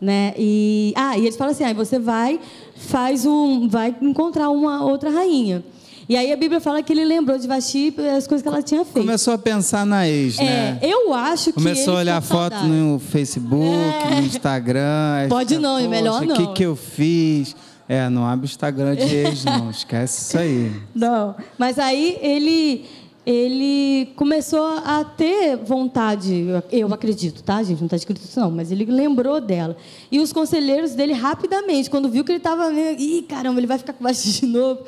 [0.00, 0.34] Né?
[0.36, 2.40] E, ah, e eles falam assim: ah, você vai,
[2.74, 5.64] faz um, vai encontrar uma outra rainha.
[6.08, 8.84] E aí a Bíblia fala que ele lembrou de Vasti as coisas que ela tinha
[8.84, 9.04] feito.
[9.04, 10.78] Começou a pensar na ex, é, né?
[10.80, 14.20] Eu acho que Começou a olhar foto no Facebook, é.
[14.20, 15.28] no Instagram.
[15.28, 16.34] Pode não, é melhor não.
[16.34, 17.56] O que, que eu fiz?
[17.88, 19.70] É, não abre o Instagram de ex, não.
[19.70, 20.72] Esquece isso aí.
[20.94, 21.34] Não.
[21.58, 22.84] Mas aí ele
[23.26, 27.80] ele começou a ter vontade, eu acredito, tá, gente?
[27.80, 29.76] Não está escrito isso, não, mas ele lembrou dela.
[30.12, 32.72] E os conselheiros dele, rapidamente, quando viu que ele estava.
[32.72, 34.84] Ih, caramba, ele vai ficar com baixo de novo.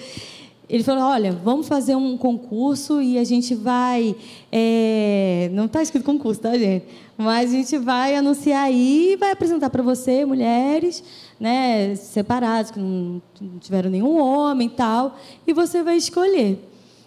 [0.68, 4.14] Ele falou: Olha, vamos fazer um concurso e a gente vai.
[4.52, 5.50] É...
[5.52, 6.84] Não está escrito concurso, tá, gente?
[7.16, 11.02] Mas a gente vai anunciar aí e vai apresentar para você mulheres
[11.40, 13.20] né, separadas, que não
[13.60, 15.16] tiveram nenhum homem e tal,
[15.46, 16.58] e você vai escolher.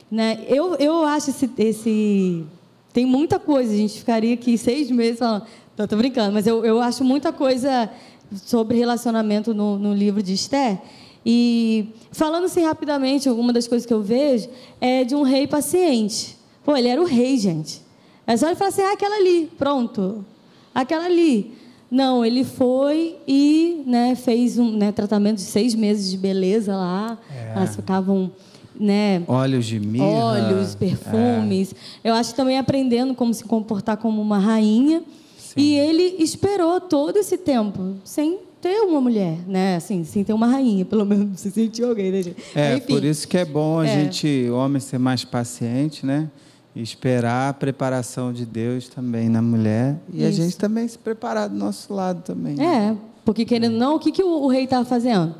[0.10, 0.44] Né?
[0.48, 2.44] Eu, eu acho esse, esse.
[2.92, 5.46] Tem muita coisa, a gente ficaria aqui seis meses falando.
[5.78, 7.90] Estou brincando, mas eu, eu acho muita coisa
[8.36, 10.78] sobre relacionamento no, no livro de Esther.
[11.26, 14.50] E falando assim rapidamente, alguma das coisas que eu vejo
[14.80, 16.38] é de um rei paciente.
[16.64, 17.82] Pô, ele era o rei, gente.
[18.26, 20.26] É só ele falar assim, ah, aquela ali, pronto.
[20.74, 21.54] Aquela ali.
[21.90, 27.18] Não, ele foi e né, fez um né, tratamento de seis meses de beleza lá.
[27.30, 27.54] É.
[27.56, 28.32] Elas ficavam
[28.80, 29.24] né?
[29.28, 30.06] Óleos de mirra.
[30.06, 31.76] Óleos, perfumes.
[32.04, 32.10] É.
[32.10, 35.04] Eu acho também aprendendo como se comportar como uma rainha.
[35.38, 35.60] Sim.
[35.60, 39.76] E ele esperou todo esse tempo sem ter uma mulher, né?
[39.76, 42.38] Assim, sem ter uma rainha, pelo menos se sentiu alguém, né, gente?
[42.56, 44.04] É, Enfim, por isso que é bom a é.
[44.04, 46.30] gente, homem, ser mais paciente, né?
[46.76, 50.00] E esperar a preparação de Deus também na mulher.
[50.14, 50.28] E isso.
[50.28, 52.56] a gente também se preparar do nosso lado também.
[52.56, 52.64] Né?
[52.64, 55.36] É, porque querendo não, o que, que o, o rei estava fazendo?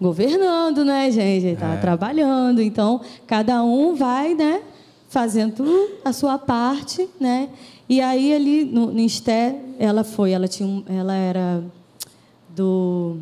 [0.00, 1.44] governando, né, gente?
[1.44, 1.78] Ele estava é.
[1.78, 2.60] trabalhando.
[2.60, 4.62] Então, cada um vai, né,
[5.08, 5.64] fazendo
[6.04, 7.48] a sua parte, né?
[7.88, 11.62] E aí, ali no, no Esté, ela foi, ela, tinha ela era
[12.56, 13.18] do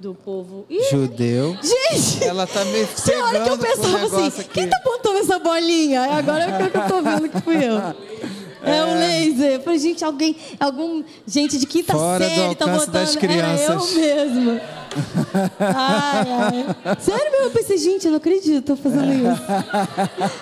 [0.00, 1.56] do povo Ih, judeu.
[1.62, 2.24] Gente!
[2.24, 4.44] Ela tá me Tem hora que eu pensava assim, aqui.
[4.52, 6.02] quem tá apontando essa bolinha?
[6.02, 7.78] Agora é que eu tô vendo que fui eu.
[8.66, 9.52] É, é o laser.
[9.52, 12.92] Eu falei, gente, alguém, algum gente de quinta Fora série tá botando.
[12.92, 13.94] Das crianças.
[13.94, 14.60] Era eu mesmo.
[15.60, 16.96] Ai, ai.
[16.98, 19.42] Sério mesmo, eu pensei, gente, eu não acredito, tô fazendo isso.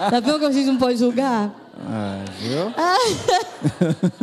[0.08, 1.52] Tá vendo que a gente não pode julgar?
[1.84, 2.72] Ah, viu?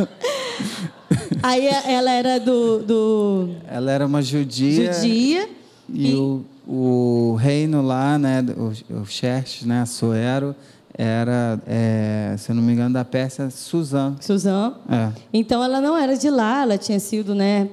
[1.42, 3.50] Aí ela era do, do...
[3.68, 4.94] Ela era uma judia.
[4.94, 5.50] Judia.
[5.88, 6.16] E, e...
[6.16, 10.56] O, o reino lá, né, o, o Xerxes, né, Soero,
[10.94, 14.16] era, é, se eu não me engano, da Pérsia, Suzã.
[14.20, 14.74] Suzã.
[14.90, 15.12] É.
[15.34, 17.70] Então ela não era de lá, ela tinha sido, né,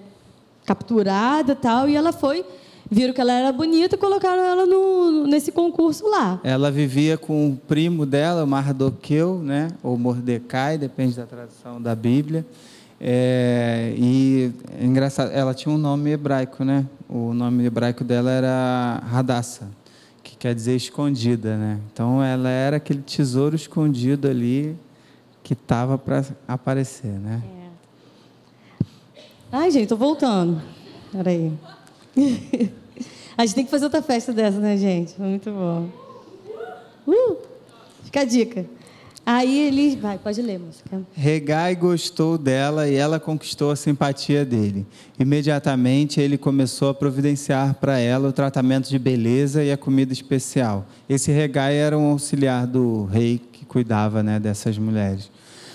[0.65, 2.45] capturada e tal, e ela foi
[2.91, 6.41] viram que ela era bonita e colocaram ela no, nesse concurso lá.
[6.45, 9.69] Ela vivia com o primo dela, Mardoqueu, né?
[9.83, 12.47] ou Mordecai, depende da tradução da Bíblia.
[13.01, 16.87] É, e é engraçado, ela tinha um nome hebraico, né?
[17.09, 19.69] O nome hebraico dela era Radassa,
[20.23, 21.79] que quer dizer escondida, né?
[21.93, 24.77] Então ela era aquele tesouro escondido ali
[25.43, 27.43] que estava para aparecer, né?
[27.45, 27.67] É.
[29.53, 30.61] Ai, gente, tô voltando.
[31.13, 31.53] Peraí.
[33.37, 35.21] a gente tem que fazer outra festa dessa, né, gente?
[35.21, 35.89] Muito bom.
[37.07, 37.37] Uh,
[38.05, 38.67] fica a dica.
[39.27, 39.97] Aí ele.
[39.97, 41.03] Vai, pode ler, música.
[41.13, 44.87] Regai gostou dela e ela conquistou a simpatia dele.
[45.19, 50.87] Imediatamente ele começou a providenciar para ela o tratamento de beleza e a comida especial.
[51.09, 55.29] Esse Regai era um auxiliar do rei que cuidava né, dessas mulheres.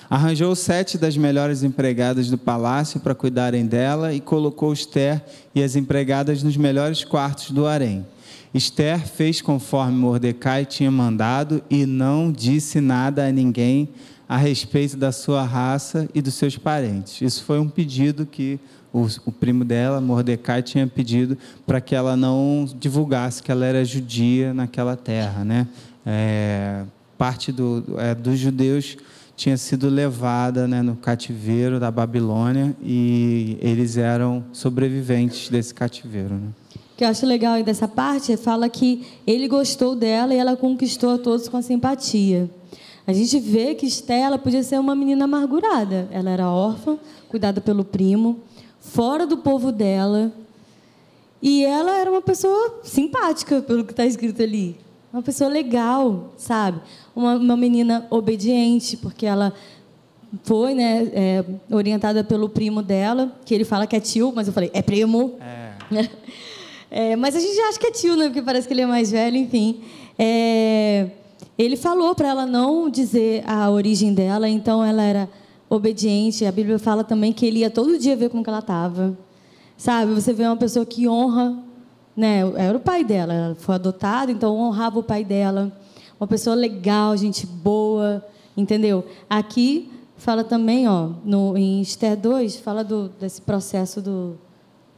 [0.09, 5.21] Arranjou sete das melhores empregadas do palácio para cuidarem dela e colocou Esther
[5.53, 8.05] e as empregadas nos melhores quartos do harém.
[8.53, 13.89] Esther fez conforme Mordecai tinha mandado e não disse nada a ninguém
[14.27, 17.21] a respeito da sua raça e dos seus parentes.
[17.21, 18.59] Isso foi um pedido que
[18.93, 23.83] o, o primo dela, Mordecai, tinha pedido para que ela não divulgasse que ela era
[23.83, 25.43] judia naquela terra.
[25.43, 25.67] Né?
[26.05, 26.83] É,
[27.17, 28.97] parte do, é, dos judeus
[29.35, 36.35] tinha sido levada né, no cativeiro da Babilônia e eles eram sobreviventes desse cativeiro.
[36.35, 36.49] Né?
[37.01, 41.15] Que eu acho legal dessa parte é fala que ele gostou dela e ela conquistou
[41.15, 42.47] a todos com a simpatia.
[43.07, 46.07] A gente vê que Estela podia ser uma menina amargurada.
[46.11, 48.41] Ela era órfã, cuidada pelo primo,
[48.79, 50.31] fora do povo dela.
[51.41, 54.77] E ela era uma pessoa simpática, pelo que está escrito ali.
[55.11, 56.81] Uma pessoa legal, sabe?
[57.15, 59.51] Uma, uma menina obediente, porque ela
[60.43, 64.53] foi né, é, orientada pelo primo dela, que ele fala que é tio, mas eu
[64.53, 65.39] falei, é primo.
[65.41, 65.71] É.
[66.91, 68.25] é, mas a gente acha que é tio, né?
[68.25, 69.81] Porque parece que ele é mais velho, enfim.
[70.19, 71.07] É,
[71.57, 75.29] ele falou para ela não dizer a origem dela, então ela era
[75.69, 76.45] obediente.
[76.45, 79.17] A Bíblia fala também que ele ia todo dia ver como que ela estava.
[79.77, 80.13] Sabe?
[80.13, 81.71] Você vê uma pessoa que honra
[82.15, 82.41] né?
[82.55, 85.71] Era o pai dela, ela foi adotada, então honrava o pai dela.
[86.19, 88.23] Uma pessoa legal, gente boa,
[88.55, 89.05] entendeu?
[89.29, 94.37] Aqui fala também, ó, no, em Esther 2, fala do, desse processo do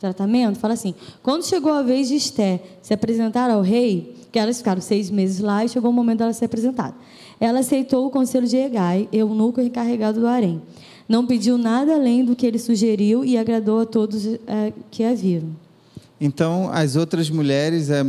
[0.04, 4.58] tratamento, fala assim, quando chegou a vez de Esther se apresentar ao rei, que elas
[4.58, 6.94] ficaram seis meses lá e chegou o momento dela ser apresentada.
[7.40, 10.62] Ela aceitou o conselho de Egai, eunuco encarregado do harém.
[11.08, 15.14] Não pediu nada além do que ele sugeriu e agradou a todos é, que a
[15.14, 15.50] viram.
[16.20, 18.06] Então, as outras mulheres, é,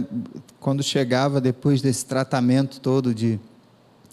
[0.59, 3.39] quando chegava depois desse tratamento todo de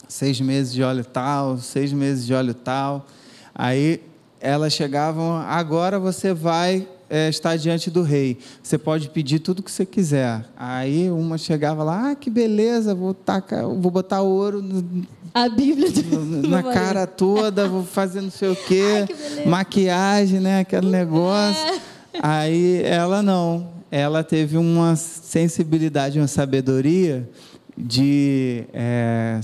[0.07, 3.07] seis meses de óleo tal, seis meses de óleo tal,
[3.55, 4.01] aí
[4.39, 8.37] elas chegavam, agora você vai é, estar diante do rei.
[8.63, 10.45] Você pode pedir tudo que você quiser.
[10.55, 15.91] Aí uma chegava lá, ah, que beleza, vou, tacar, vou botar ouro no, a Bíblia
[15.91, 16.47] do...
[16.47, 21.67] na cara toda, vou fazer não sei o quê, Ai, que maquiagem, né, aquele negócio.
[22.13, 22.19] É.
[22.21, 27.29] Aí ela não ela teve uma sensibilidade, uma sabedoria
[27.77, 29.41] de é,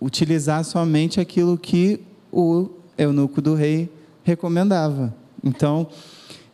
[0.00, 2.00] utilizar somente aquilo que
[2.32, 3.90] o eunuco do rei
[4.22, 5.14] recomendava.
[5.42, 5.86] Então,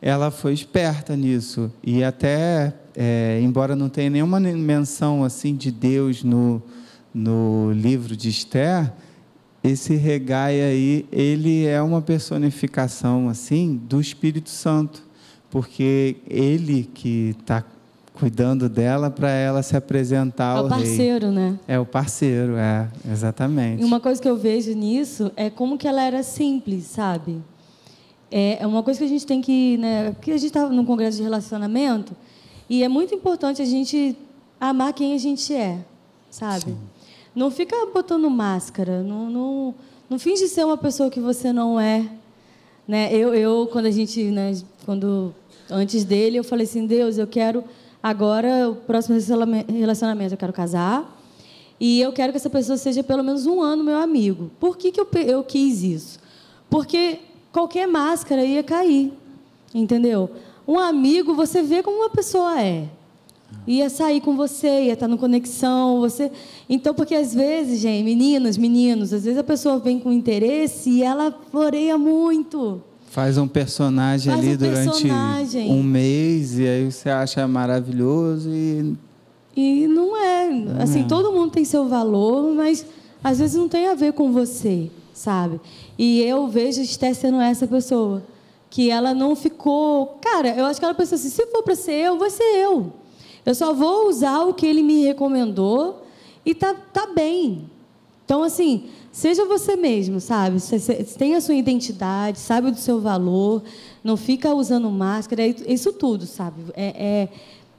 [0.00, 6.24] ela foi esperta nisso e até, é, embora não tenha nenhuma menção assim de Deus
[6.24, 6.62] no,
[7.12, 8.92] no livro de Esther,
[9.62, 15.02] esse regai aí, ele é uma personificação assim do Espírito Santo
[15.50, 17.64] porque ele que está
[18.14, 20.72] cuidando dela para ela se apresentar ao rei.
[20.72, 21.34] É o parceiro, rei.
[21.34, 21.58] né?
[21.66, 23.82] É o parceiro, é, exatamente.
[23.82, 27.42] E uma coisa que eu vejo nisso é como que ela era simples, sabe?
[28.30, 30.84] É, é uma coisa que a gente tem que, né, porque a gente está num
[30.84, 32.14] congresso de relacionamento
[32.68, 34.16] e é muito importante a gente
[34.60, 35.78] amar quem a gente é,
[36.30, 36.66] sabe?
[36.66, 36.78] Sim.
[37.34, 39.74] Não fica botando máscara, não, não,
[40.08, 42.08] não finge ser uma pessoa que você não é,
[42.86, 43.12] né?
[43.12, 44.52] Eu, eu quando a gente, né,
[44.84, 45.34] quando
[45.70, 47.64] antes dele, eu falei assim: Deus, eu quero
[48.02, 49.16] agora o próximo
[49.68, 51.18] relacionamento, eu quero casar.
[51.78, 54.50] E eu quero que essa pessoa seja pelo menos um ano meu amigo.
[54.60, 56.18] Por que, que eu, eu quis isso?
[56.68, 57.20] Porque
[57.52, 59.12] qualquer máscara ia cair.
[59.74, 60.30] Entendeu?
[60.66, 62.86] Um amigo, você vê como uma pessoa é.
[63.66, 66.30] Ia sair com você, ia estar no conexão, você.
[66.68, 71.02] Então, porque às vezes, gente, meninas, meninos, às vezes a pessoa vem com interesse e
[71.02, 72.80] ela floreia muito.
[73.10, 75.70] Faz um personagem Faz ali um durante personagem.
[75.72, 78.94] um mês e aí você acha maravilhoso e
[79.56, 80.48] E não é.
[80.80, 81.04] Assim, é.
[81.04, 82.86] todo mundo tem seu valor, mas
[83.22, 85.60] às vezes não tem a ver com você, sabe?
[86.02, 88.22] E eu vejo Esté sendo essa pessoa.
[88.70, 90.18] Que ela não ficou.
[90.22, 92.90] Cara, eu acho que ela pensou assim: se for para ser eu, vai ser eu.
[93.44, 96.02] Eu só vou usar o que ele me recomendou
[96.46, 97.68] e tá, tá bem.
[98.24, 100.56] Então, assim, seja você mesmo, sabe?
[101.18, 103.62] Tem a sua identidade, sabe do seu valor,
[104.02, 106.62] não fica usando máscara, é isso tudo, sabe?
[106.74, 107.28] É, é-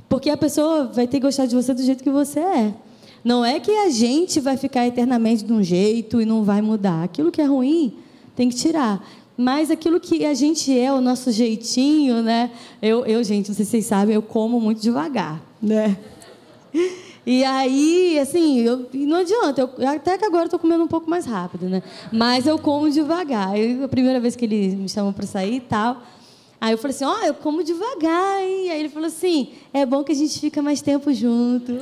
[0.10, 2.74] porque a pessoa vai ter que gostar de você do jeito que você é.
[3.24, 7.04] Não é que a gente vai ficar eternamente de um jeito e não vai mudar.
[7.04, 7.98] Aquilo que é ruim
[8.36, 9.06] tem que tirar.
[9.38, 12.52] Mas aquilo que a gente é, o nosso jeitinho, né?
[12.82, 15.98] Eu, eu gente, não sei se vocês sabem, eu como muito devagar, né?
[17.26, 19.62] E aí, assim, eu, não adianta.
[19.62, 21.84] Eu, até que agora eu estou comendo um pouco mais rápido, né?
[22.12, 23.58] Mas eu como devagar.
[23.58, 26.02] Eu, a primeira vez que ele me chamou para sair e tal,
[26.60, 28.72] aí eu falei assim, ó, eu como devagar, hein?
[28.72, 31.74] Aí ele falou assim, é bom que a gente fica mais tempo junto.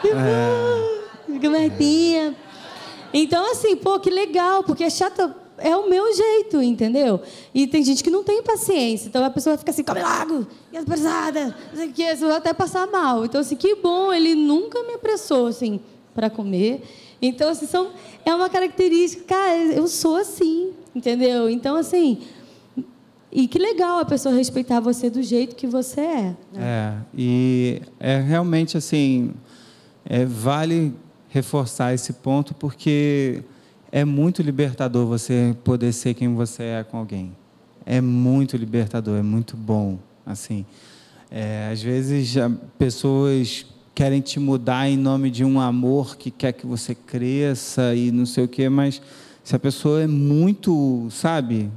[0.00, 2.47] Que bom, fica mais tempo.
[3.12, 7.20] Então, assim, pô, que legal, porque é chata, é o meu jeito, entendeu?
[7.54, 10.76] E tem gente que não tem paciência, então a pessoa fica assim, come logo, e
[10.76, 13.24] as pesadas, não sei o vai até passar mal.
[13.24, 15.80] Então, assim, que bom, ele nunca me apressou, assim,
[16.14, 16.82] para comer.
[17.20, 17.90] Então, assim, são,
[18.24, 21.48] é uma característica, cara, eu sou assim, entendeu?
[21.50, 22.18] Então, assim,
[23.30, 26.36] e que legal a pessoa respeitar você do jeito que você é.
[26.56, 29.32] É, e é realmente assim,
[30.04, 30.94] é, vale
[31.28, 33.42] reforçar esse ponto porque
[33.90, 37.32] é muito libertador você poder ser quem você é com alguém.
[37.84, 40.64] É muito libertador, é muito bom, assim.
[41.30, 42.34] É, às vezes
[42.78, 48.10] pessoas querem te mudar em nome de um amor que quer que você cresça e
[48.10, 49.02] não sei o quê, mas
[49.42, 51.70] se a pessoa é muito, sabe,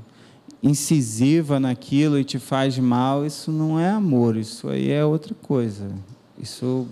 [0.61, 5.89] incisiva naquilo e te faz mal, isso não é amor, isso aí é outra coisa.
[6.37, 6.87] Isso,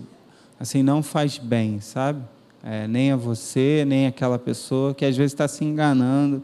[0.58, 2.22] assim, não faz bem, sabe?
[2.62, 6.42] É, nem a você, nem aquela pessoa que às vezes está se enganando,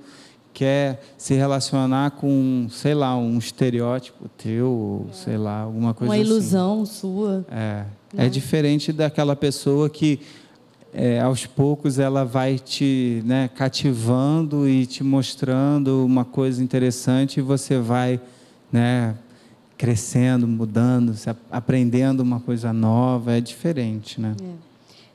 [0.54, 6.20] quer se relacionar com, sei lá, um estereótipo teu, ou, sei lá, alguma coisa Uma
[6.20, 6.30] assim.
[6.30, 7.44] ilusão sua.
[7.50, 7.84] É,
[8.16, 10.20] é diferente daquela pessoa que
[10.94, 17.42] é, aos poucos ela vai te né, cativando e te mostrando uma coisa interessante e
[17.42, 18.18] você vai
[18.72, 19.14] né,
[19.76, 21.14] crescendo, mudando,
[21.50, 23.36] aprendendo uma coisa nova.
[23.36, 24.34] É diferente, né?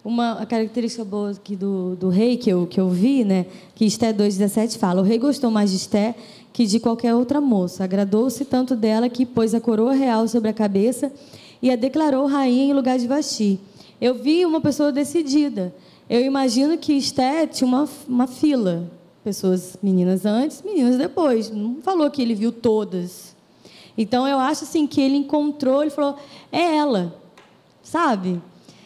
[0.04, 3.46] Uma característica boa aqui do, do rei que eu, que eu vi, né,
[3.76, 6.16] que Esté 2,17 fala: O rei gostou mais de Esté
[6.52, 7.84] que de qualquer outra moça.
[7.84, 11.12] Agradou-se tanto dela que pôs a coroa real sobre a cabeça
[11.62, 13.60] e a declarou rainha em lugar de Vasti.
[14.02, 15.74] Eu vi uma pessoa decidida.
[16.10, 18.90] Eu imagino que Esté tinha uma, uma fila.
[19.24, 21.52] Pessoas, meninas antes, meninas depois.
[21.52, 23.36] Não falou que ele viu todas.
[23.96, 26.18] Então eu acho assim que ele encontrou, ele falou:
[26.52, 27.16] é ela,
[27.84, 28.42] sabe?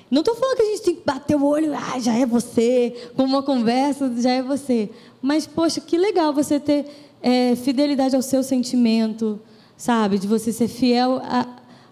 [0.10, 2.94] Não estou falando que a gente tem que bater o olho, ah, já é você,
[3.16, 4.90] com uma conversa, já é você.
[5.22, 6.86] Mas, poxa, que legal você ter
[7.22, 9.40] é, fidelidade ao seu sentimento,
[9.76, 10.20] sabe?
[10.20, 11.20] De você ser fiel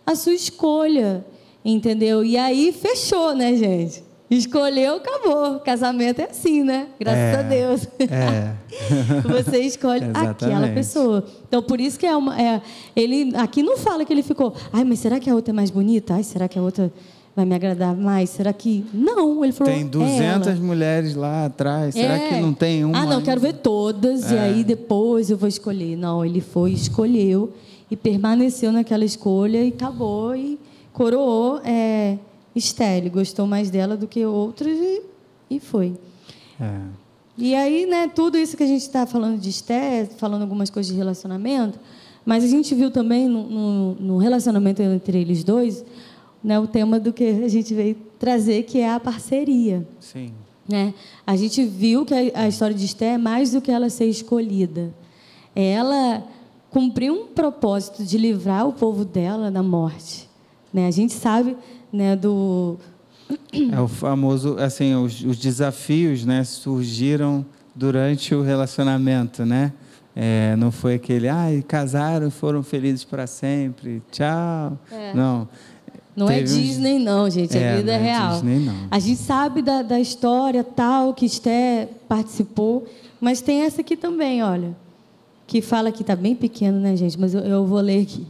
[0.06, 1.26] à, sua escolha,
[1.66, 2.24] entendeu?
[2.24, 4.04] E aí fechou, né, gente?
[4.30, 5.60] Escolheu, acabou.
[5.60, 6.88] Casamento é assim, né?
[7.00, 7.88] Graças É, a Deus.
[8.00, 8.54] É.
[9.28, 11.26] Você escolhe aquela pessoa.
[11.48, 12.40] Então, por isso que é uma.
[12.40, 12.62] é,
[12.96, 14.54] ele aqui não fala que ele ficou.
[14.72, 16.16] Ai, mas será que a outra é mais bonita?
[16.16, 16.92] Ai, será que a outra
[17.36, 18.30] vai me agradar mais?
[18.30, 18.86] Será que.
[18.94, 19.74] Não, ele falou.
[19.74, 21.94] Tem "É 200 ela." mulheres lá atrás.
[21.94, 22.30] Será É.
[22.30, 22.98] que não tem uma?
[23.00, 24.40] Ah, não, quero ver todas e É.
[24.40, 25.96] aí depois eu vou escolher.
[25.98, 27.52] Não, ele foi, escolheu
[27.90, 30.60] e permaneceu naquela escolha e acabou e
[30.92, 32.18] coroou é,
[32.56, 32.98] Esté.
[32.98, 35.02] Ele gostou mais dela do que outras e,
[35.50, 35.94] e foi.
[36.62, 36.72] É.
[37.36, 40.92] E aí, né, tudo isso que a gente está falando de Esté, falando algumas coisas
[40.92, 41.80] de relacionamento,
[42.24, 45.84] mas a gente viu também no, no- no relacionamento entre eles dois,
[46.44, 49.88] né, o tema do que a gente veio trazer, que é a parceria.
[50.00, 50.34] Sim.
[50.68, 50.94] Né?
[51.26, 54.06] A gente viu que a, a história de Esté é mais do que ela ser
[54.06, 54.94] escolhida.
[55.56, 56.24] Ela
[56.70, 60.30] cumpriu um propósito de livrar o povo dela da morte.
[60.74, 60.88] Né?
[60.88, 61.56] A gente sabe
[61.92, 62.78] né, do,
[63.72, 69.74] É o famoso, assim, os, os desafios, né, surgiram durante o relacionamento, né?
[70.16, 74.78] É, não foi aquele, ai, casaram, foram felizes para sempre, tchau.
[75.16, 75.48] Não.
[76.16, 77.58] Não é Teve uns- Disney, não, gente.
[77.58, 78.32] É, É, vida não é real.
[78.34, 78.74] Disney, não.
[78.92, 82.86] A gente sabe da, da história tal que Esté participou,
[83.20, 84.76] mas tem essa aqui também, olha.
[85.48, 87.20] Que fala que está bem pequeno, né, gente?
[87.20, 88.26] Mas eu, eu vou ler aqui.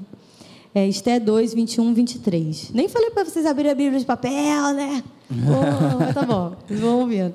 [0.73, 2.71] É Esté 2, 21, 23.
[2.73, 5.03] Nem falei para vocês abrirem a Bíblia de papel, né?
[5.33, 7.33] Oh, mas tá bom, vão ouvindo.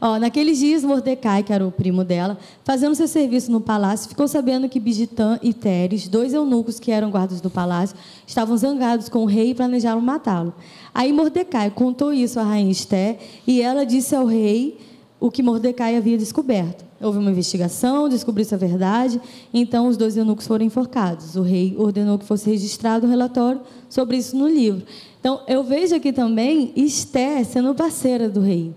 [0.00, 4.26] Ó, naqueles dias, Mordecai, que era o primo dela, fazendo seu serviço no palácio, ficou
[4.26, 7.94] sabendo que Bigitã e Teres, dois eunucos que eram guardas do palácio,
[8.26, 10.54] estavam zangados com o rei e planejaram matá-lo.
[10.94, 14.78] Aí Mordecai contou isso à rainha Esté e ela disse ao rei
[15.20, 16.82] o que Mordecai havia descoberto.
[16.98, 19.20] Houve uma investigação, descobriu-se a verdade,
[19.52, 21.36] então os dois eunucos foram enforcados.
[21.36, 24.82] O rei ordenou que fosse registrado um relatório sobre isso no livro.
[25.18, 28.74] Então, eu vejo aqui também Esté sendo parceira do rei.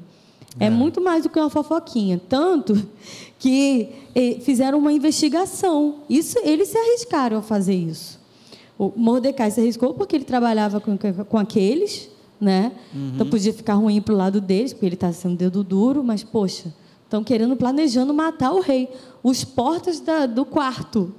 [0.60, 0.66] É.
[0.66, 0.70] é.
[0.70, 2.22] muito mais do que uma fofoquinha.
[2.30, 2.82] Tanto
[3.40, 5.96] que eh, fizeram uma investigação.
[6.10, 8.20] Isso, eles se arriscaram a fazer isso.
[8.78, 12.72] O Mordecai se arriscou porque ele trabalhava com, com aqueles, né?
[12.94, 13.12] Uhum.
[13.16, 16.24] Então podia ficar ruim para o lado deles, porque ele está sendo dedo duro, mas,
[16.24, 16.74] poxa,
[17.04, 18.90] estão querendo, planejando matar o rei.
[19.22, 21.14] Os portas da, do quarto.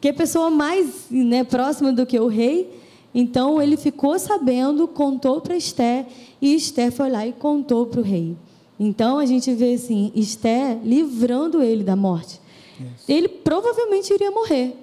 [0.00, 2.81] Que a pessoa mais né, próxima do que o rei.
[3.14, 6.06] Então ele ficou sabendo, contou para Esté
[6.40, 8.36] e Esté foi lá e contou para o rei.
[8.80, 12.40] Então a gente vê assim, Esté livrando ele da morte.
[12.80, 13.04] Isso.
[13.10, 14.76] Ele provavelmente iria morrer.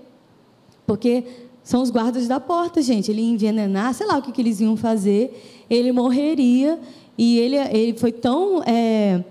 [0.86, 1.24] Porque
[1.64, 3.12] são os guardas da porta, gente.
[3.12, 5.66] Ele ia envenenar, sei lá o que, que eles iam fazer.
[5.70, 6.80] Ele morreria.
[7.18, 9.24] E ele, ele foi tão é,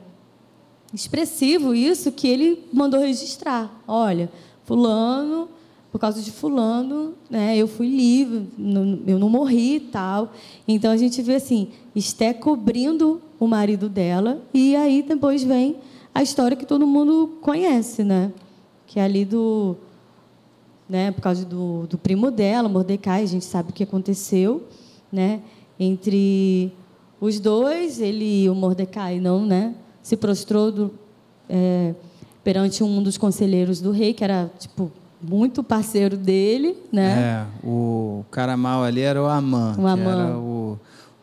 [0.93, 3.83] expressivo isso que ele mandou registrar.
[3.87, 4.31] Olha,
[4.65, 5.49] fulano
[5.91, 8.49] por causa de fulano, né, eu fui livre,
[9.07, 10.33] eu não morri e tal.
[10.67, 15.77] Então a gente vê assim, Esté cobrindo o marido dela e aí depois vem
[16.15, 18.33] a história que todo mundo conhece, né?
[18.87, 19.77] Que é ali do,
[20.89, 24.67] né, por causa do, do primo dela, Mordecai, a gente sabe o que aconteceu,
[25.13, 25.41] né?
[25.79, 26.73] Entre
[27.21, 29.75] os dois, ele e o Mordecai não, né?
[30.03, 30.91] Se prostrou do,
[31.49, 31.95] é,
[32.43, 37.47] perante um dos conselheiros do rei, que era tipo muito parceiro dele, né?
[37.63, 39.97] É, o cara mal ali era o Amã, o Amã.
[39.97, 40.79] que era o,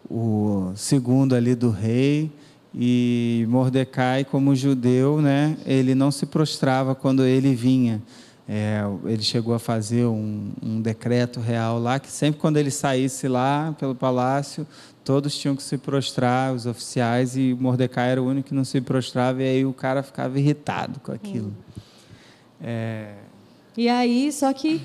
[0.09, 2.31] o segundo ali do rei.
[2.77, 8.01] E Mordecai, como judeu, né, ele não se prostrava quando ele vinha.
[8.47, 13.27] É, ele chegou a fazer um, um, decreto real lá que sempre quando ele saísse
[13.27, 14.67] lá pelo palácio,
[15.03, 18.79] todos tinham que se prostrar, os oficiais, e Mordecai era o único que não se
[18.81, 21.47] prostrava, e aí o cara ficava irritado com aquilo.
[21.47, 21.81] Hum.
[22.61, 23.13] É,
[23.77, 24.81] e aí, só que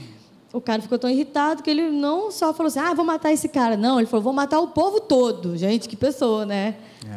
[0.53, 3.49] o cara ficou tão irritado que ele não só falou assim, ah, vou matar esse
[3.49, 3.77] cara.
[3.77, 5.57] Não, ele falou, vou matar o povo todo.
[5.57, 6.77] Gente, que pessoa, né?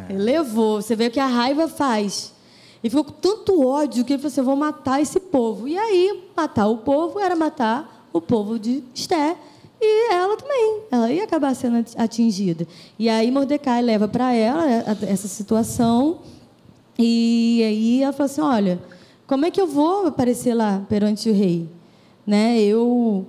[0.10, 0.14] É.
[0.14, 0.82] Ele levou.
[0.82, 2.32] Você vê o que a raiva faz.
[2.84, 5.68] E ficou com tanto ódio que ele falou assim, vou matar esse povo.
[5.68, 9.36] E aí, matar o povo era matar o povo de Esté.
[9.82, 10.82] E ela também.
[10.92, 12.68] Ela ia acabar sendo atingida.
[13.00, 14.64] E aí, Mordecai leva para ela
[15.08, 16.20] essa situação.
[17.00, 18.94] E aí ela falou assim, olha
[19.28, 21.70] como é que eu vou aparecer lá perante o rei?
[22.26, 22.62] Né?
[22.62, 23.26] Eu,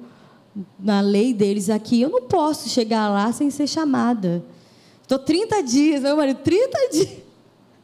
[0.78, 4.42] na lei deles aqui, eu não posso chegar lá sem ser chamada.
[5.03, 7.24] Estou 30 dias, meu marido, 30 dias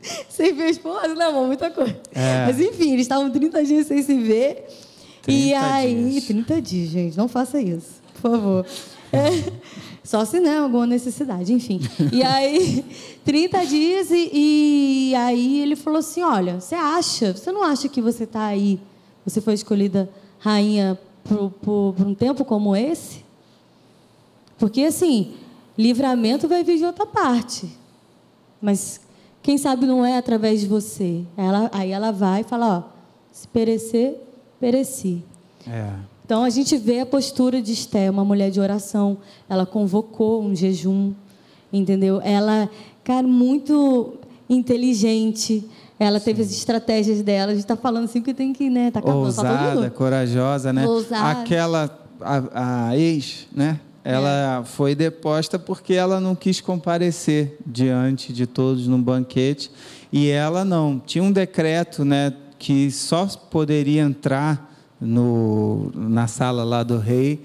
[0.29, 1.97] sem ver a esposa, não, amor, muita coisa.
[2.13, 2.47] É.
[2.47, 4.67] Mas enfim, eles estavam 30 dias sem se ver.
[5.29, 6.25] E aí, dias.
[6.25, 8.67] 30 dias, gente, não faça isso, por favor.
[9.13, 9.29] É.
[10.11, 11.81] Só se não, alguma necessidade, enfim.
[12.13, 12.85] E aí,
[13.25, 18.03] 30 dias, e, e aí ele falou assim: Olha, você acha, você não acha que
[18.03, 18.81] você está aí,
[19.25, 23.25] você foi escolhida rainha por, por, por um tempo como esse?
[24.59, 25.35] Porque, assim,
[25.79, 27.71] livramento vai vir de outra parte.
[28.61, 29.01] Mas
[29.41, 31.23] quem sabe não é através de você.
[31.37, 32.83] Ela, aí ela vai e fala: Ó,
[33.31, 34.17] se perecer,
[34.59, 35.23] pereci.
[35.69, 36.10] É.
[36.31, 39.19] Então a gente vê a postura de Esté, uma mulher de oração.
[39.49, 41.13] Ela convocou um jejum,
[41.73, 42.21] entendeu?
[42.23, 42.71] Ela,
[43.03, 44.15] cara, muito
[44.49, 45.69] inteligente.
[45.99, 46.27] Ela Sim.
[46.27, 47.51] teve as estratégias dela.
[47.51, 48.93] A gente está falando assim que tem que, né?
[48.93, 50.87] Tá acabando, Ousada, corajosa, né?
[50.87, 51.41] Ousada.
[51.41, 53.81] Aquela, a, a ex, né?
[54.05, 54.65] Ela é.
[54.65, 59.69] foi deposta porque ela não quis comparecer diante de todos no banquete.
[60.13, 61.03] E ela não.
[61.05, 62.33] Tinha um decreto, né?
[62.57, 64.70] Que só poderia entrar
[65.01, 67.43] no, na sala lá do rei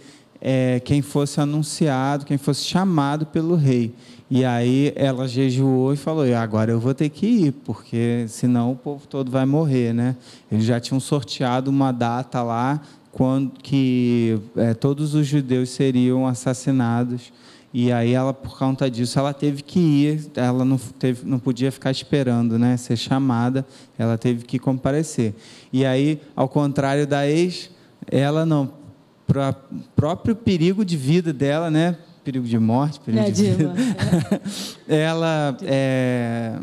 [0.48, 3.96] é, quem fosse anunciado, quem fosse chamado pelo rei.
[4.30, 8.76] E aí ela jejuou e falou: agora eu vou ter que ir, porque senão o
[8.76, 10.16] povo todo vai morrer, né?
[10.52, 12.80] Eles já tinham sorteado uma data lá
[13.12, 17.34] quando que é, todos os judeus seriam assassinados
[17.78, 21.70] e aí ela, por conta disso, ela teve que ir, ela não, teve, não podia
[21.70, 23.66] ficar esperando, né, ser chamada,
[23.98, 25.36] ela teve que comparecer.
[25.74, 27.70] E aí, ao contrário da ex,
[28.10, 28.72] ela não,
[29.28, 29.54] para
[29.94, 33.74] próprio perigo de vida dela, né, perigo de morte, perigo é, de vida,
[34.88, 36.58] ela é,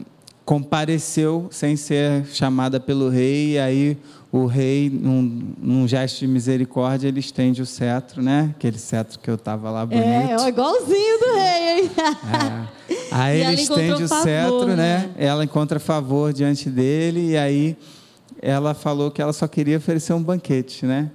[0.47, 3.99] compareceu sem ser chamada pelo rei, e aí
[4.33, 8.55] o rei, num, num, gesto de misericórdia, ele estende o cetro, né?
[8.57, 10.07] Aquele cetro que eu estava lá bonito.
[10.07, 11.91] É, é igualzinho do rei, hein?
[12.89, 12.95] É.
[13.13, 14.77] Aí e ele estende o favor, cetro, né?
[14.77, 15.11] né?
[15.19, 17.77] Ela encontra favor diante dele, e aí
[18.41, 21.11] ela falou que ela só queria oferecer um banquete, né?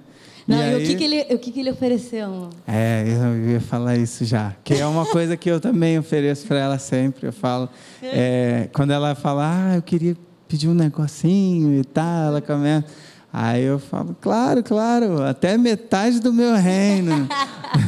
[0.46, 0.76] Não, e, e aí...
[0.76, 2.50] o, que, que, ele, o que, que ele ofereceu?
[2.68, 4.54] É, eu ia falar isso já.
[4.62, 7.26] Que é uma coisa que eu também ofereço para ela sempre.
[7.26, 7.68] Eu falo,
[8.00, 10.16] é, quando ela fala, ah, eu queria
[10.48, 12.86] pedir um negocinho e tal, ela começa.
[13.30, 17.28] Aí eu falo, claro, claro, até metade do meu reino.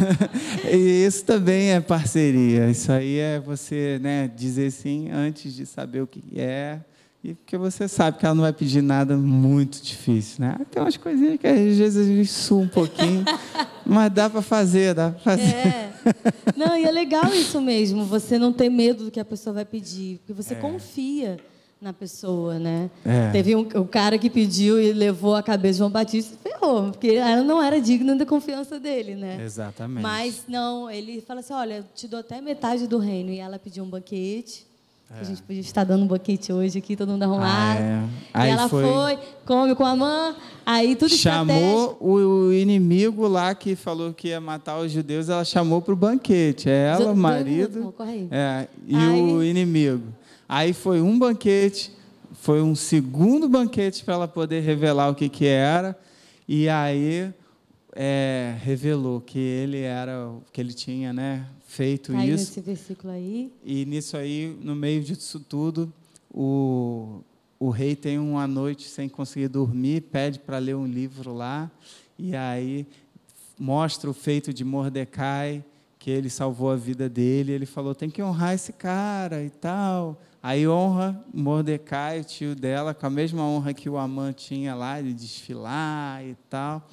[0.71, 2.71] e isso também é parceria.
[2.71, 6.81] Isso aí é você né, dizer sim antes de saber o que é.
[7.25, 10.57] E porque você sabe que ela não vai pedir nada muito difícil, né?
[10.71, 13.25] Tem umas coisinhas que às vezes a gente sua um pouquinho,
[13.85, 15.43] mas dá para fazer, dá para fazer.
[15.43, 15.93] É.
[16.57, 19.67] Não, e é legal isso mesmo, você não ter medo do que a pessoa vai
[19.67, 20.57] pedir, porque você é.
[20.57, 21.37] confia
[21.81, 22.91] na pessoa, né?
[23.05, 23.31] É.
[23.31, 27.13] Teve um, um, cara que pediu e levou a cabeça de João Batista, ferrou, porque
[27.13, 29.43] ela não era digna da confiança dele, né?
[29.43, 30.03] Exatamente.
[30.03, 33.31] Mas não, ele fala assim, olha, eu te dou até metade do reino.
[33.31, 34.67] E ela pediu um banquete,
[35.11, 35.21] é.
[35.21, 37.81] a gente podia estar dando um banquete hoje aqui, todo mundo arrumado.
[38.35, 38.49] Ah, é.
[38.49, 38.85] e ela foi...
[38.85, 39.19] foi...
[39.47, 44.79] come com a mãe, aí tudo Chamou o inimigo lá que falou que ia matar
[44.79, 46.69] os judeus, ela chamou para o banquete.
[46.69, 47.95] É ela, o marido,
[48.31, 49.21] é, e aí...
[49.23, 50.20] o inimigo.
[50.53, 51.93] Aí foi um banquete,
[52.33, 55.97] foi um segundo banquete para ela poder revelar o que, que era,
[56.49, 57.33] e aí
[57.95, 62.47] é, revelou que ele era, que ele tinha, né, feito Caiu isso.
[62.47, 63.53] nesse versículo aí.
[63.65, 65.93] E nisso aí, no meio disso tudo,
[66.29, 67.21] o,
[67.57, 71.71] o rei tem uma noite sem conseguir dormir, pede para ler um livro lá,
[72.19, 72.89] e aí
[73.57, 75.65] mostra o feito de Mordecai,
[75.97, 77.53] que ele salvou a vida dele.
[77.53, 80.21] Ele falou: tem que honrar esse cara e tal.
[80.43, 84.99] Aí honra Mordecai, o tio dela, com a mesma honra que o Amã tinha lá,
[84.99, 86.89] de desfilar e tal.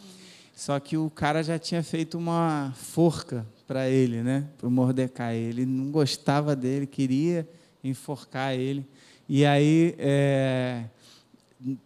[0.53, 4.47] Só que o cara já tinha feito uma forca para ele, né?
[4.57, 5.37] Para o Mordecai.
[5.37, 7.47] Ele não gostava dele, queria
[7.81, 8.85] enforcar ele.
[9.29, 10.83] E aí, é,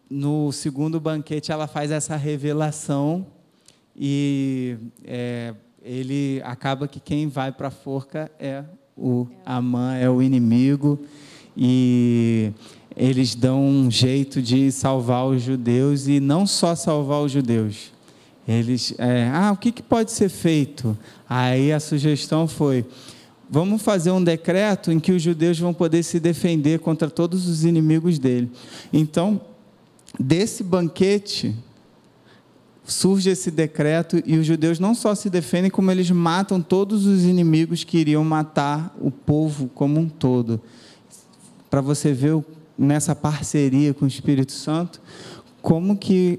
[0.09, 3.27] no segundo banquete, ela faz essa revelação
[3.95, 5.53] e é,
[5.83, 8.63] ele acaba que quem vai para a forca é
[8.97, 11.05] o Amã, é o inimigo
[11.55, 12.51] e
[12.95, 17.91] eles dão um jeito de salvar os judeus e não só salvar os judeus.
[18.47, 20.97] Eles, é, ah, o que, que pode ser feito?
[21.29, 22.85] Aí a sugestão foi:
[23.49, 27.63] vamos fazer um decreto em que os judeus vão poder se defender contra todos os
[27.63, 28.51] inimigos dele.
[28.91, 29.39] Então,
[30.19, 31.55] desse banquete
[32.83, 37.23] surge esse decreto e os judeus não só se defendem, como eles matam todos os
[37.23, 40.59] inimigos que iriam matar o povo como um todo
[41.71, 42.43] para você ver
[42.77, 45.01] nessa parceria com o Espírito Santo
[45.61, 46.37] como que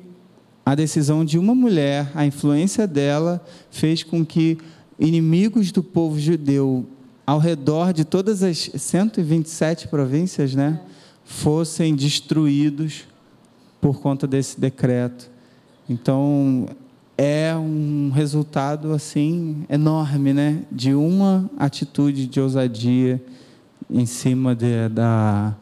[0.65, 4.59] a decisão de uma mulher, a influência dela, fez com que
[4.99, 6.87] inimigos do povo judeu
[7.27, 10.81] ao redor de todas as 127 províncias, né,
[11.25, 13.05] fossem destruídos
[13.81, 15.31] por conta desse decreto.
[15.89, 16.67] Então,
[17.17, 23.23] é um resultado assim enorme, né, de uma atitude de ousadia
[23.93, 25.55] em cima de, da,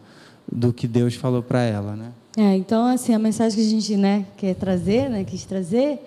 [0.50, 2.12] do que Deus falou para ela, né?
[2.36, 5.98] É, então, assim, a mensagem que a gente né, quer trazer, né, quis trazer,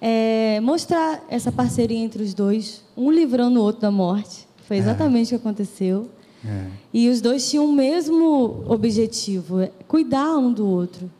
[0.00, 4.46] é mostrar essa parceria entre os dois, um livrando o outro da morte.
[4.66, 4.80] Foi é.
[4.80, 5.36] exatamente é.
[5.36, 6.08] o que aconteceu.
[6.44, 6.66] É.
[6.92, 11.10] E os dois tinham o mesmo objetivo, é cuidar um do outro.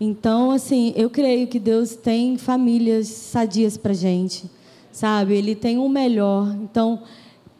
[0.00, 4.48] Então, assim, eu creio que Deus tem famílias sadias para gente,
[4.92, 5.34] sabe?
[5.34, 6.54] Ele tem o melhor.
[6.62, 7.02] Então,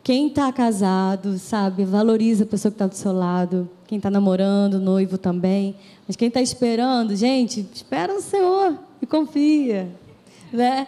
[0.09, 3.69] quem está casado, sabe, valoriza a pessoa que está do seu lado.
[3.87, 5.77] Quem está namorando, noivo também.
[6.07, 9.87] Mas quem está esperando, gente, espera no Senhor e confia,
[10.51, 10.87] né?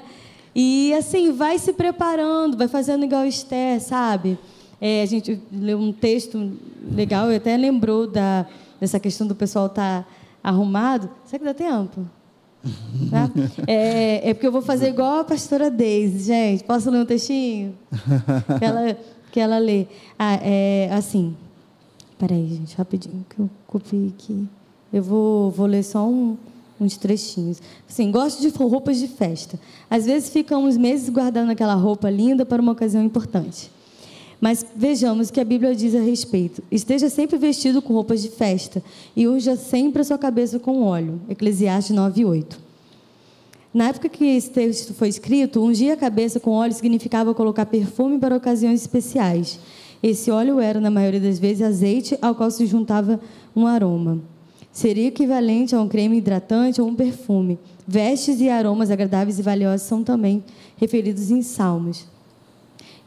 [0.54, 4.38] E assim, vai se preparando, vai fazendo igual Esther, sabe?
[4.80, 6.52] É, a gente leu um texto
[6.90, 8.46] legal e até lembrou da,
[8.80, 10.08] dessa questão do pessoal estar tá
[10.42, 11.10] arrumado.
[11.26, 12.08] Será que dá tempo?
[13.10, 13.30] Tá?
[13.66, 16.64] É, é, porque eu vou fazer igual a pastora Deise, gente.
[16.64, 17.74] Posso ler um textinho?
[18.58, 18.98] Que ela,
[19.32, 19.86] que ela lê.
[20.18, 21.34] Ah, é, assim.
[22.18, 24.46] Peraí, gente, rapidinho, que eu copiei aqui.
[24.92, 26.36] Eu vou, vou ler só um,
[26.78, 27.62] uns trechinhos.
[27.88, 29.58] Assim, gosto de roupas de festa.
[29.88, 33.70] Às vezes ficamos meses guardando aquela roupa linda para uma ocasião importante.
[34.40, 36.62] Mas vejamos o que a Bíblia diz a respeito.
[36.70, 38.82] Esteja sempre vestido com roupas de festa
[39.14, 41.20] e unja sempre a sua cabeça com óleo.
[41.28, 42.70] Eclesiastes 9, 8.
[43.72, 48.18] Na época que esse texto foi escrito, ungir a cabeça com óleo significava colocar perfume
[48.18, 49.60] para ocasiões especiais.
[50.02, 53.20] Esse óleo era, na maioria das vezes, azeite ao qual se juntava
[53.54, 54.18] um aroma.
[54.72, 57.58] Seria equivalente a um creme hidratante ou um perfume.
[57.86, 60.42] Vestes e aromas agradáveis e valiosos são também
[60.76, 62.06] referidos em Salmos.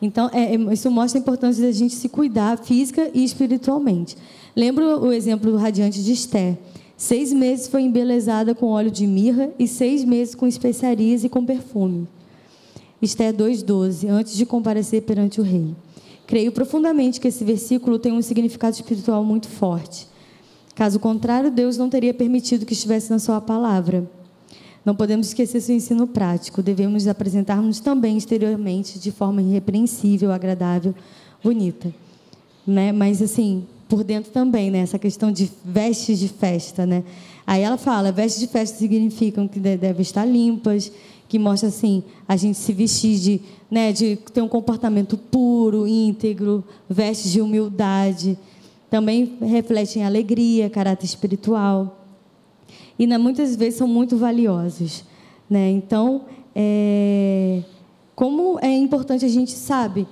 [0.03, 4.17] Então, é, é isso mostra a importância da gente se cuidar física e espiritualmente.
[4.53, 6.57] Lembro o exemplo radiante de Esther.
[6.97, 11.45] Seis meses foi embelezada com óleo de mirra e seis meses com especiarias e com
[11.45, 12.05] perfume.
[13.01, 15.73] Esther 2,12, antes de comparecer perante o rei.
[16.27, 20.05] Creio profundamente que esse versículo tem um significado espiritual muito forte.
[20.75, 24.05] Caso contrário, Deus não teria permitido que estivesse na sua palavra.
[24.85, 26.61] Não podemos esquecer seu ensino prático.
[26.61, 30.93] Devemos apresentar-nos também exteriormente de forma irrepreensível, agradável,
[31.41, 31.93] bonita.
[32.67, 32.91] Né?
[32.91, 34.79] Mas, assim, por dentro também, né?
[34.79, 37.03] Essa questão de vestes de festa, né?
[37.45, 40.91] Aí ela fala, vestes de festa significam que devem estar limpas,
[41.29, 46.63] que mostra assim, a gente se vestir de, né, de ter um comportamento puro, íntegro,
[46.89, 48.37] vestes de humildade.
[48.89, 52.02] Também refletem alegria, caráter espiritual
[52.97, 55.03] e né, muitas vezes são muito valiosos.
[55.49, 55.71] Né?
[55.71, 56.23] Então,
[56.55, 57.61] é,
[58.15, 60.07] como é importante a gente sabe,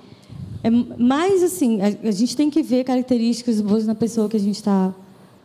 [0.64, 4.40] é mais assim, a, a gente tem que ver características boas na pessoa que a
[4.40, 4.94] gente está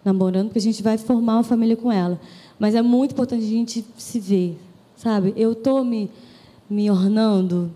[0.04, 2.20] namorando, porque a gente vai formar uma família com ela.
[2.58, 4.58] Mas é muito importante a gente se ver,
[4.96, 5.34] sabe?
[5.36, 6.10] Eu estou me,
[6.68, 7.70] me ornando,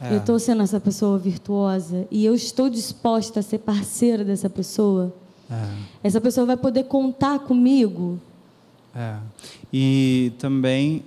[0.00, 0.14] é.
[0.14, 5.12] eu estou sendo essa pessoa virtuosa e eu estou disposta a ser parceira dessa pessoa.
[5.50, 5.66] É.
[6.04, 8.18] Essa pessoa vai poder contar comigo
[8.94, 9.16] é.
[9.72, 11.04] E também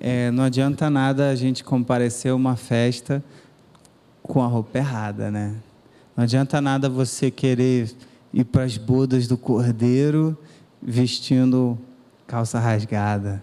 [0.00, 3.22] é, não adianta nada a gente comparecer a uma festa
[4.22, 5.56] com a roupa errada, né?
[6.16, 7.90] Não adianta nada você querer
[8.32, 10.36] ir para as bodas do cordeiro
[10.80, 11.78] vestindo
[12.26, 13.42] calça rasgada.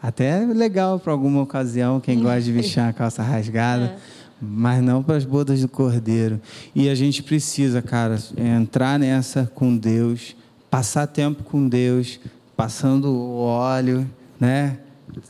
[0.00, 3.98] Até é legal para alguma ocasião, quem gosta de vestir uma calça rasgada, é.
[4.40, 6.40] mas não para as bodas do cordeiro.
[6.74, 10.36] E a gente precisa, cara, entrar nessa com Deus,
[10.70, 12.20] passar tempo com Deus,
[12.58, 14.04] passando o óleo,
[14.40, 14.78] né?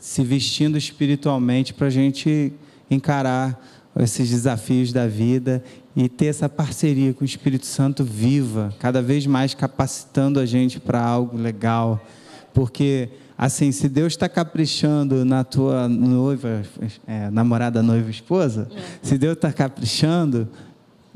[0.01, 2.51] se vestindo espiritualmente para a gente
[2.89, 3.63] encarar
[3.99, 5.63] esses desafios da vida
[5.95, 10.79] e ter essa parceria com o Espírito Santo viva, cada vez mais capacitando a gente
[10.79, 12.03] para algo legal.
[12.51, 16.63] Porque, assim, se Deus está caprichando na tua noiva,
[17.05, 18.81] é, namorada, noiva, esposa, é.
[19.03, 20.47] se Deus está caprichando,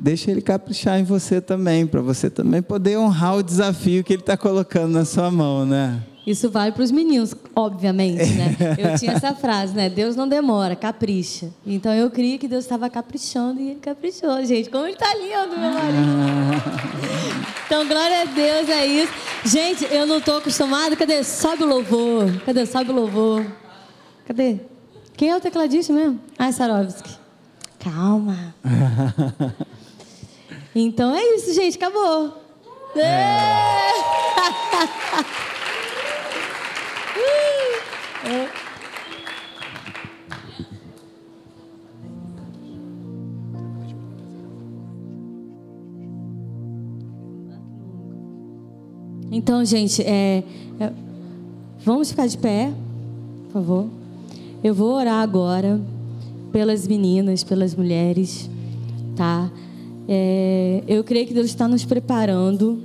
[0.04, 4.22] deixa Ele caprichar em você também, para você também poder honrar o desafio que Ele
[4.22, 6.04] está colocando na sua mão, né?
[6.26, 8.56] Isso vale para os meninos, obviamente, né?
[8.78, 9.90] Eu tinha essa frase, né?
[9.90, 11.50] Deus não demora, capricha.
[11.66, 14.70] Então eu creio que Deus estava caprichando e ele caprichou, gente.
[14.70, 17.44] Como ele está lindo, meu marido.
[17.66, 19.12] Então, glória a Deus, é isso.
[19.46, 20.96] Gente, eu não estou acostumada.
[20.96, 21.24] Cadê?
[21.24, 22.32] Sobe o louvor.
[22.46, 22.68] Cadê?
[22.68, 23.44] Sobe o louvor.
[24.28, 24.60] Cadê?
[25.18, 26.20] Quem é o tecladista mesmo?
[26.38, 27.10] Ah, é Sarovski.
[27.80, 28.54] Calma.
[30.76, 31.78] Então é isso, gente.
[31.78, 32.34] Acabou.
[32.96, 33.84] É.
[49.36, 50.44] Então, gente, é,
[50.80, 50.94] é,
[51.84, 52.72] vamos ficar de pé,
[53.46, 53.90] por favor.
[54.64, 55.82] Eu vou orar agora
[56.52, 58.48] pelas meninas, pelas mulheres,
[59.16, 59.52] tá?
[60.08, 62.82] É, eu creio que Deus está nos preparando.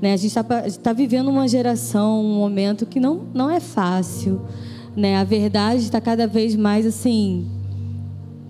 [0.00, 0.12] Né?
[0.12, 0.44] A gente está
[0.82, 4.40] tá vivendo uma geração, um momento que não, não é fácil.
[4.96, 5.16] Né?
[5.16, 7.46] A verdade está cada vez mais assim.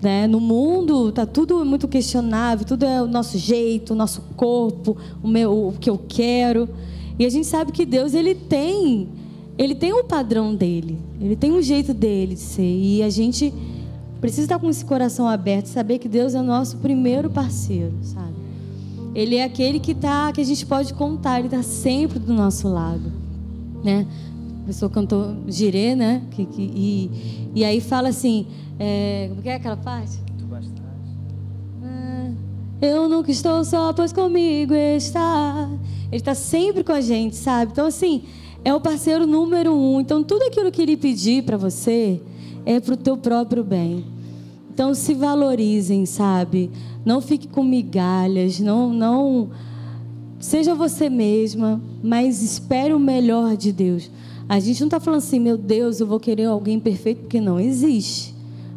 [0.01, 0.27] Né?
[0.27, 5.27] No mundo está tudo muito questionável, tudo é o nosso jeito, o nosso corpo, o,
[5.27, 6.67] meu, o que eu quero.
[7.19, 9.07] E a gente sabe que Deus ele tem,
[9.57, 12.63] ele tem um padrão dele, ele tem um jeito dele de ser.
[12.63, 13.53] E a gente
[14.21, 18.35] precisa estar com esse coração aberto, saber que Deus é o nosso primeiro parceiro, sabe?
[19.15, 22.69] Ele é aquele que tá, que a gente pode contar, ele está sempre do nosso
[22.69, 23.11] lado,
[23.83, 24.05] né?
[24.63, 26.21] A pessoa cantou Girê, né?
[26.31, 28.45] Que, que, e, e aí fala assim,
[28.79, 30.19] é, como que é aquela parte?
[31.83, 32.31] Ah,
[32.79, 35.67] eu nunca estou só, pois comigo está.
[36.07, 37.71] Ele está sempre com a gente, sabe?
[37.71, 38.23] Então, assim,
[38.63, 39.99] é o parceiro número um.
[39.99, 42.21] Então, tudo aquilo que ele pedir para você
[42.65, 44.05] é para o teu próprio bem.
[44.73, 46.71] Então, se valorizem, sabe?
[47.05, 49.49] Não fique com migalhas, não, não.
[50.39, 54.09] Seja você mesma, mas espere o melhor de Deus.
[54.47, 57.59] A gente não está falando assim, meu Deus, eu vou querer alguém perfeito, porque não
[57.59, 58.33] existe.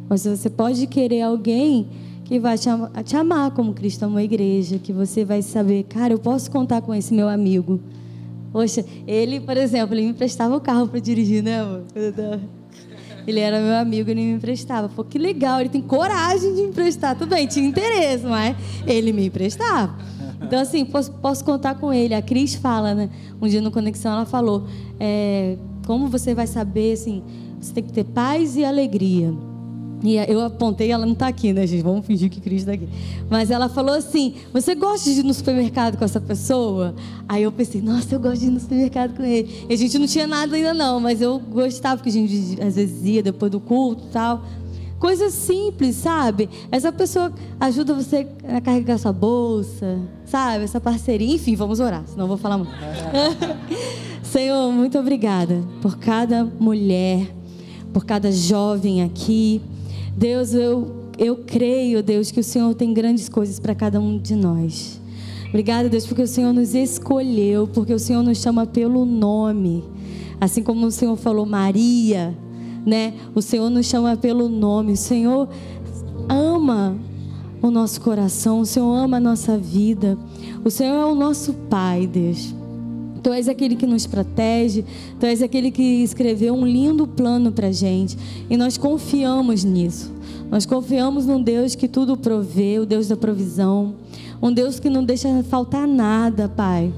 [0.09, 1.89] Mas você pode querer alguém
[2.24, 6.18] que vai te, amar, como Cristo amou a igreja, que você vai saber, cara, eu
[6.18, 7.80] posso contar com esse meu amigo.
[8.53, 11.82] Poxa, ele, por exemplo, ele me prestava o carro para dirigir, né, amor?
[13.27, 14.89] Ele era meu amigo e ele me emprestava.
[14.89, 17.16] Pô, que legal, ele tem coragem de emprestar.
[17.16, 18.57] Tudo bem, tinha interesse, mas
[18.87, 19.97] ele me emprestava.
[20.43, 22.14] Então, assim, posso, posso contar com ele.
[22.14, 23.11] A Cris fala, né?
[23.41, 24.66] Um dia no Conexão ela falou:
[25.01, 25.57] é,
[25.87, 27.22] como você vai saber, assim,
[27.61, 29.33] você tem que ter paz e alegria.
[30.05, 31.83] E eu apontei, ela não está aqui, né, gente?
[31.83, 32.87] Vamos fingir que Cris está aqui.
[33.31, 36.95] Mas ela falou assim: Você gosta de ir no supermercado com essa pessoa?
[37.27, 39.65] Aí eu pensei: Nossa, eu gosto de ir no supermercado com ele.
[39.67, 42.77] E a gente não tinha nada ainda, não, mas eu gostava, porque a gente às
[42.77, 44.45] vezes ia depois do culto e tal.
[44.99, 46.51] Coisas simples, sabe?
[46.71, 50.65] Essa pessoa ajuda você a carregar sua bolsa, sabe?
[50.65, 51.35] Essa parceria.
[51.35, 52.73] Enfim, vamos orar, senão eu vou falar muito.
[54.23, 57.27] Senhor, muito obrigada por cada mulher,
[57.91, 59.63] por cada jovem aqui.
[60.17, 64.37] Deus, eu, eu creio, Deus, que o Senhor tem grandes coisas para cada um de
[64.37, 65.01] nós.
[65.49, 69.85] Obrigada, Deus, porque o Senhor nos escolheu, porque o Senhor nos chama pelo nome.
[70.41, 72.37] Assim como o Senhor falou, Maria,
[72.85, 73.15] né?
[73.35, 74.93] O Senhor nos chama pelo nome.
[74.93, 75.49] O Senhor
[76.29, 76.97] ama
[77.62, 80.19] o nosso coração, o Senhor ama a nossa vida.
[80.65, 82.55] O Senhor é o nosso Pai, Deus.
[83.25, 84.85] Tu és aquele que nos protege,
[85.18, 88.18] Tu és aquele que escreveu um lindo plano para gente
[88.51, 90.12] e nós confiamos nisso.
[90.51, 93.95] Nós confiamos num Deus que tudo provê, o Deus da provisão,
[94.43, 96.93] um Deus que não deixa faltar nada, Pai.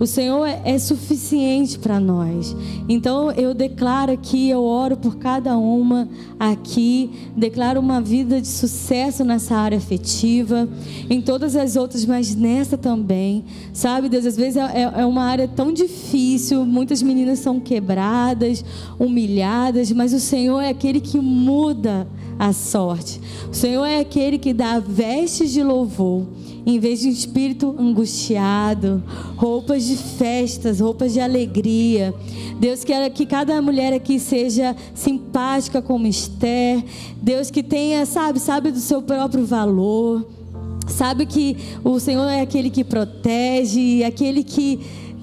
[0.00, 2.54] O Senhor é, é suficiente para nós.
[2.88, 9.24] Então eu declaro aqui, eu oro por cada uma aqui, declaro uma vida de sucesso
[9.24, 10.68] nessa área afetiva,
[11.10, 13.44] em todas as outras, mas nessa também.
[13.72, 18.64] Sabe, Deus, às vezes é, é, é uma área tão difícil, muitas meninas são quebradas,
[18.98, 22.06] humilhadas, mas o Senhor é aquele que muda
[22.38, 23.20] a sorte.
[23.50, 26.26] O Senhor é aquele que dá vestes de louvor
[26.68, 29.02] em vez de um espírito angustiado,
[29.36, 32.14] roupas de festas, roupas de alegria.
[32.60, 36.84] Deus quer que cada mulher aqui seja simpática como Esther.
[37.22, 40.28] Deus que tenha, sabe, sabe do seu próprio valor.
[40.86, 44.78] Sabe que o Senhor é aquele que protege, aquele que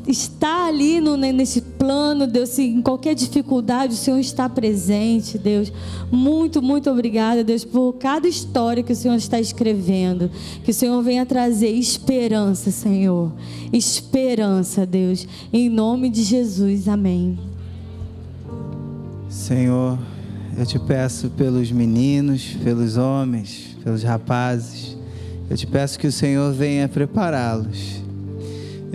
[0.07, 5.73] está ali no, nesse plano, Deus, em qualquer dificuldade o Senhor está presente, Deus.
[6.11, 10.29] Muito, muito obrigada, Deus, por cada história que o Senhor está escrevendo.
[10.63, 13.31] Que o Senhor venha trazer esperança, Senhor.
[13.73, 15.27] Esperança, Deus.
[15.51, 17.39] Em nome de Jesus, amém.
[19.27, 19.97] Senhor,
[20.57, 24.95] eu te peço pelos meninos, pelos homens, pelos rapazes.
[25.49, 28.04] Eu te peço que o Senhor venha prepará-los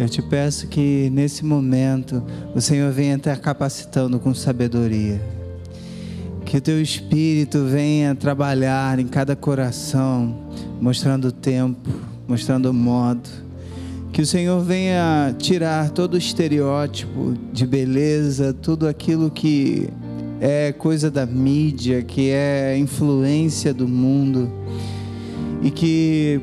[0.00, 2.22] eu te peço que nesse momento
[2.54, 5.20] o Senhor venha estar capacitando com sabedoria.
[6.42, 10.34] Que o teu espírito venha trabalhar em cada coração,
[10.80, 11.90] mostrando o tempo,
[12.26, 13.28] mostrando o modo.
[14.10, 19.90] Que o Senhor venha tirar todo o estereótipo de beleza, tudo aquilo que
[20.40, 24.50] é coisa da mídia, que é influência do mundo.
[25.62, 26.40] E que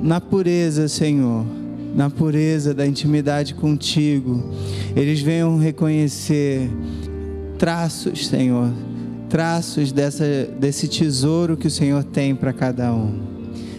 [0.00, 1.57] na pureza, Senhor,
[1.98, 4.52] na pureza da intimidade contigo,
[4.94, 6.70] eles venham reconhecer
[7.58, 8.70] traços, Senhor,
[9.28, 10.24] traços dessa,
[10.60, 13.18] desse tesouro que o Senhor tem para cada um.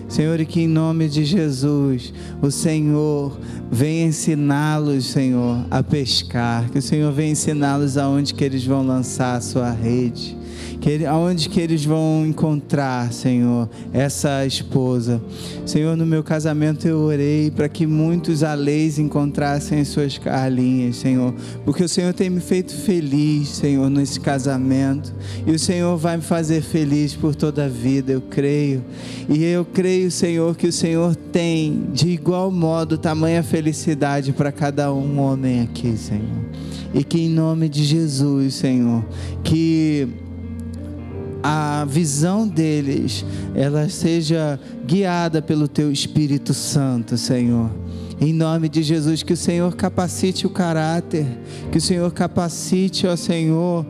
[0.09, 3.39] Senhor, e que em nome de Jesus, o Senhor
[3.71, 9.37] venha ensiná-los, Senhor, a pescar, que o Senhor venha ensiná-los aonde que eles vão lançar
[9.37, 10.38] a sua rede
[10.79, 15.21] que ele, aonde que eles vão encontrar, Senhor, essa esposa.
[15.65, 21.33] Senhor, no meu casamento eu orei para que muitos aleis encontrassem as suas carlinhas, Senhor,
[21.65, 25.13] porque o Senhor tem me feito feliz, Senhor, nesse casamento,
[25.45, 28.83] e o Senhor vai me fazer feliz por toda a vida, eu creio.
[29.27, 34.93] E eu creio, Senhor, que o Senhor tem de igual modo tamanha felicidade para cada
[34.93, 36.23] um homem aqui, Senhor.
[36.93, 39.05] E que em nome de Jesus, Senhor,
[39.43, 40.07] que
[41.41, 43.25] a visão deles
[43.55, 47.69] ela seja guiada pelo teu Espírito Santo, Senhor.
[48.21, 51.25] Em nome de Jesus, que o Senhor capacite o caráter,
[51.71, 53.85] que o Senhor capacite, ó Senhor,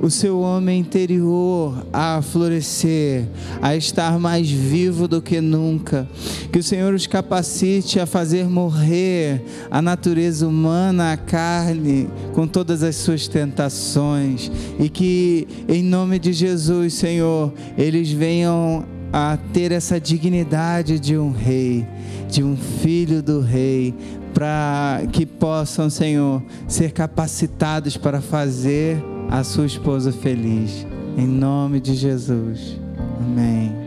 [0.00, 3.26] o seu homem interior a florescer,
[3.62, 6.08] a estar mais vivo do que nunca.
[6.52, 12.82] Que o Senhor os capacite a fazer morrer a natureza humana, a carne, com todas
[12.82, 14.50] as suas tentações.
[14.78, 21.32] E que, em nome de Jesus, Senhor, eles venham a ter essa dignidade de um
[21.32, 21.86] rei,
[22.28, 23.94] de um filho do rei,
[24.34, 30.86] para que possam, Senhor, ser capacitados para fazer a sua esposa feliz.
[31.16, 32.78] Em nome de Jesus.
[33.18, 33.85] Amém.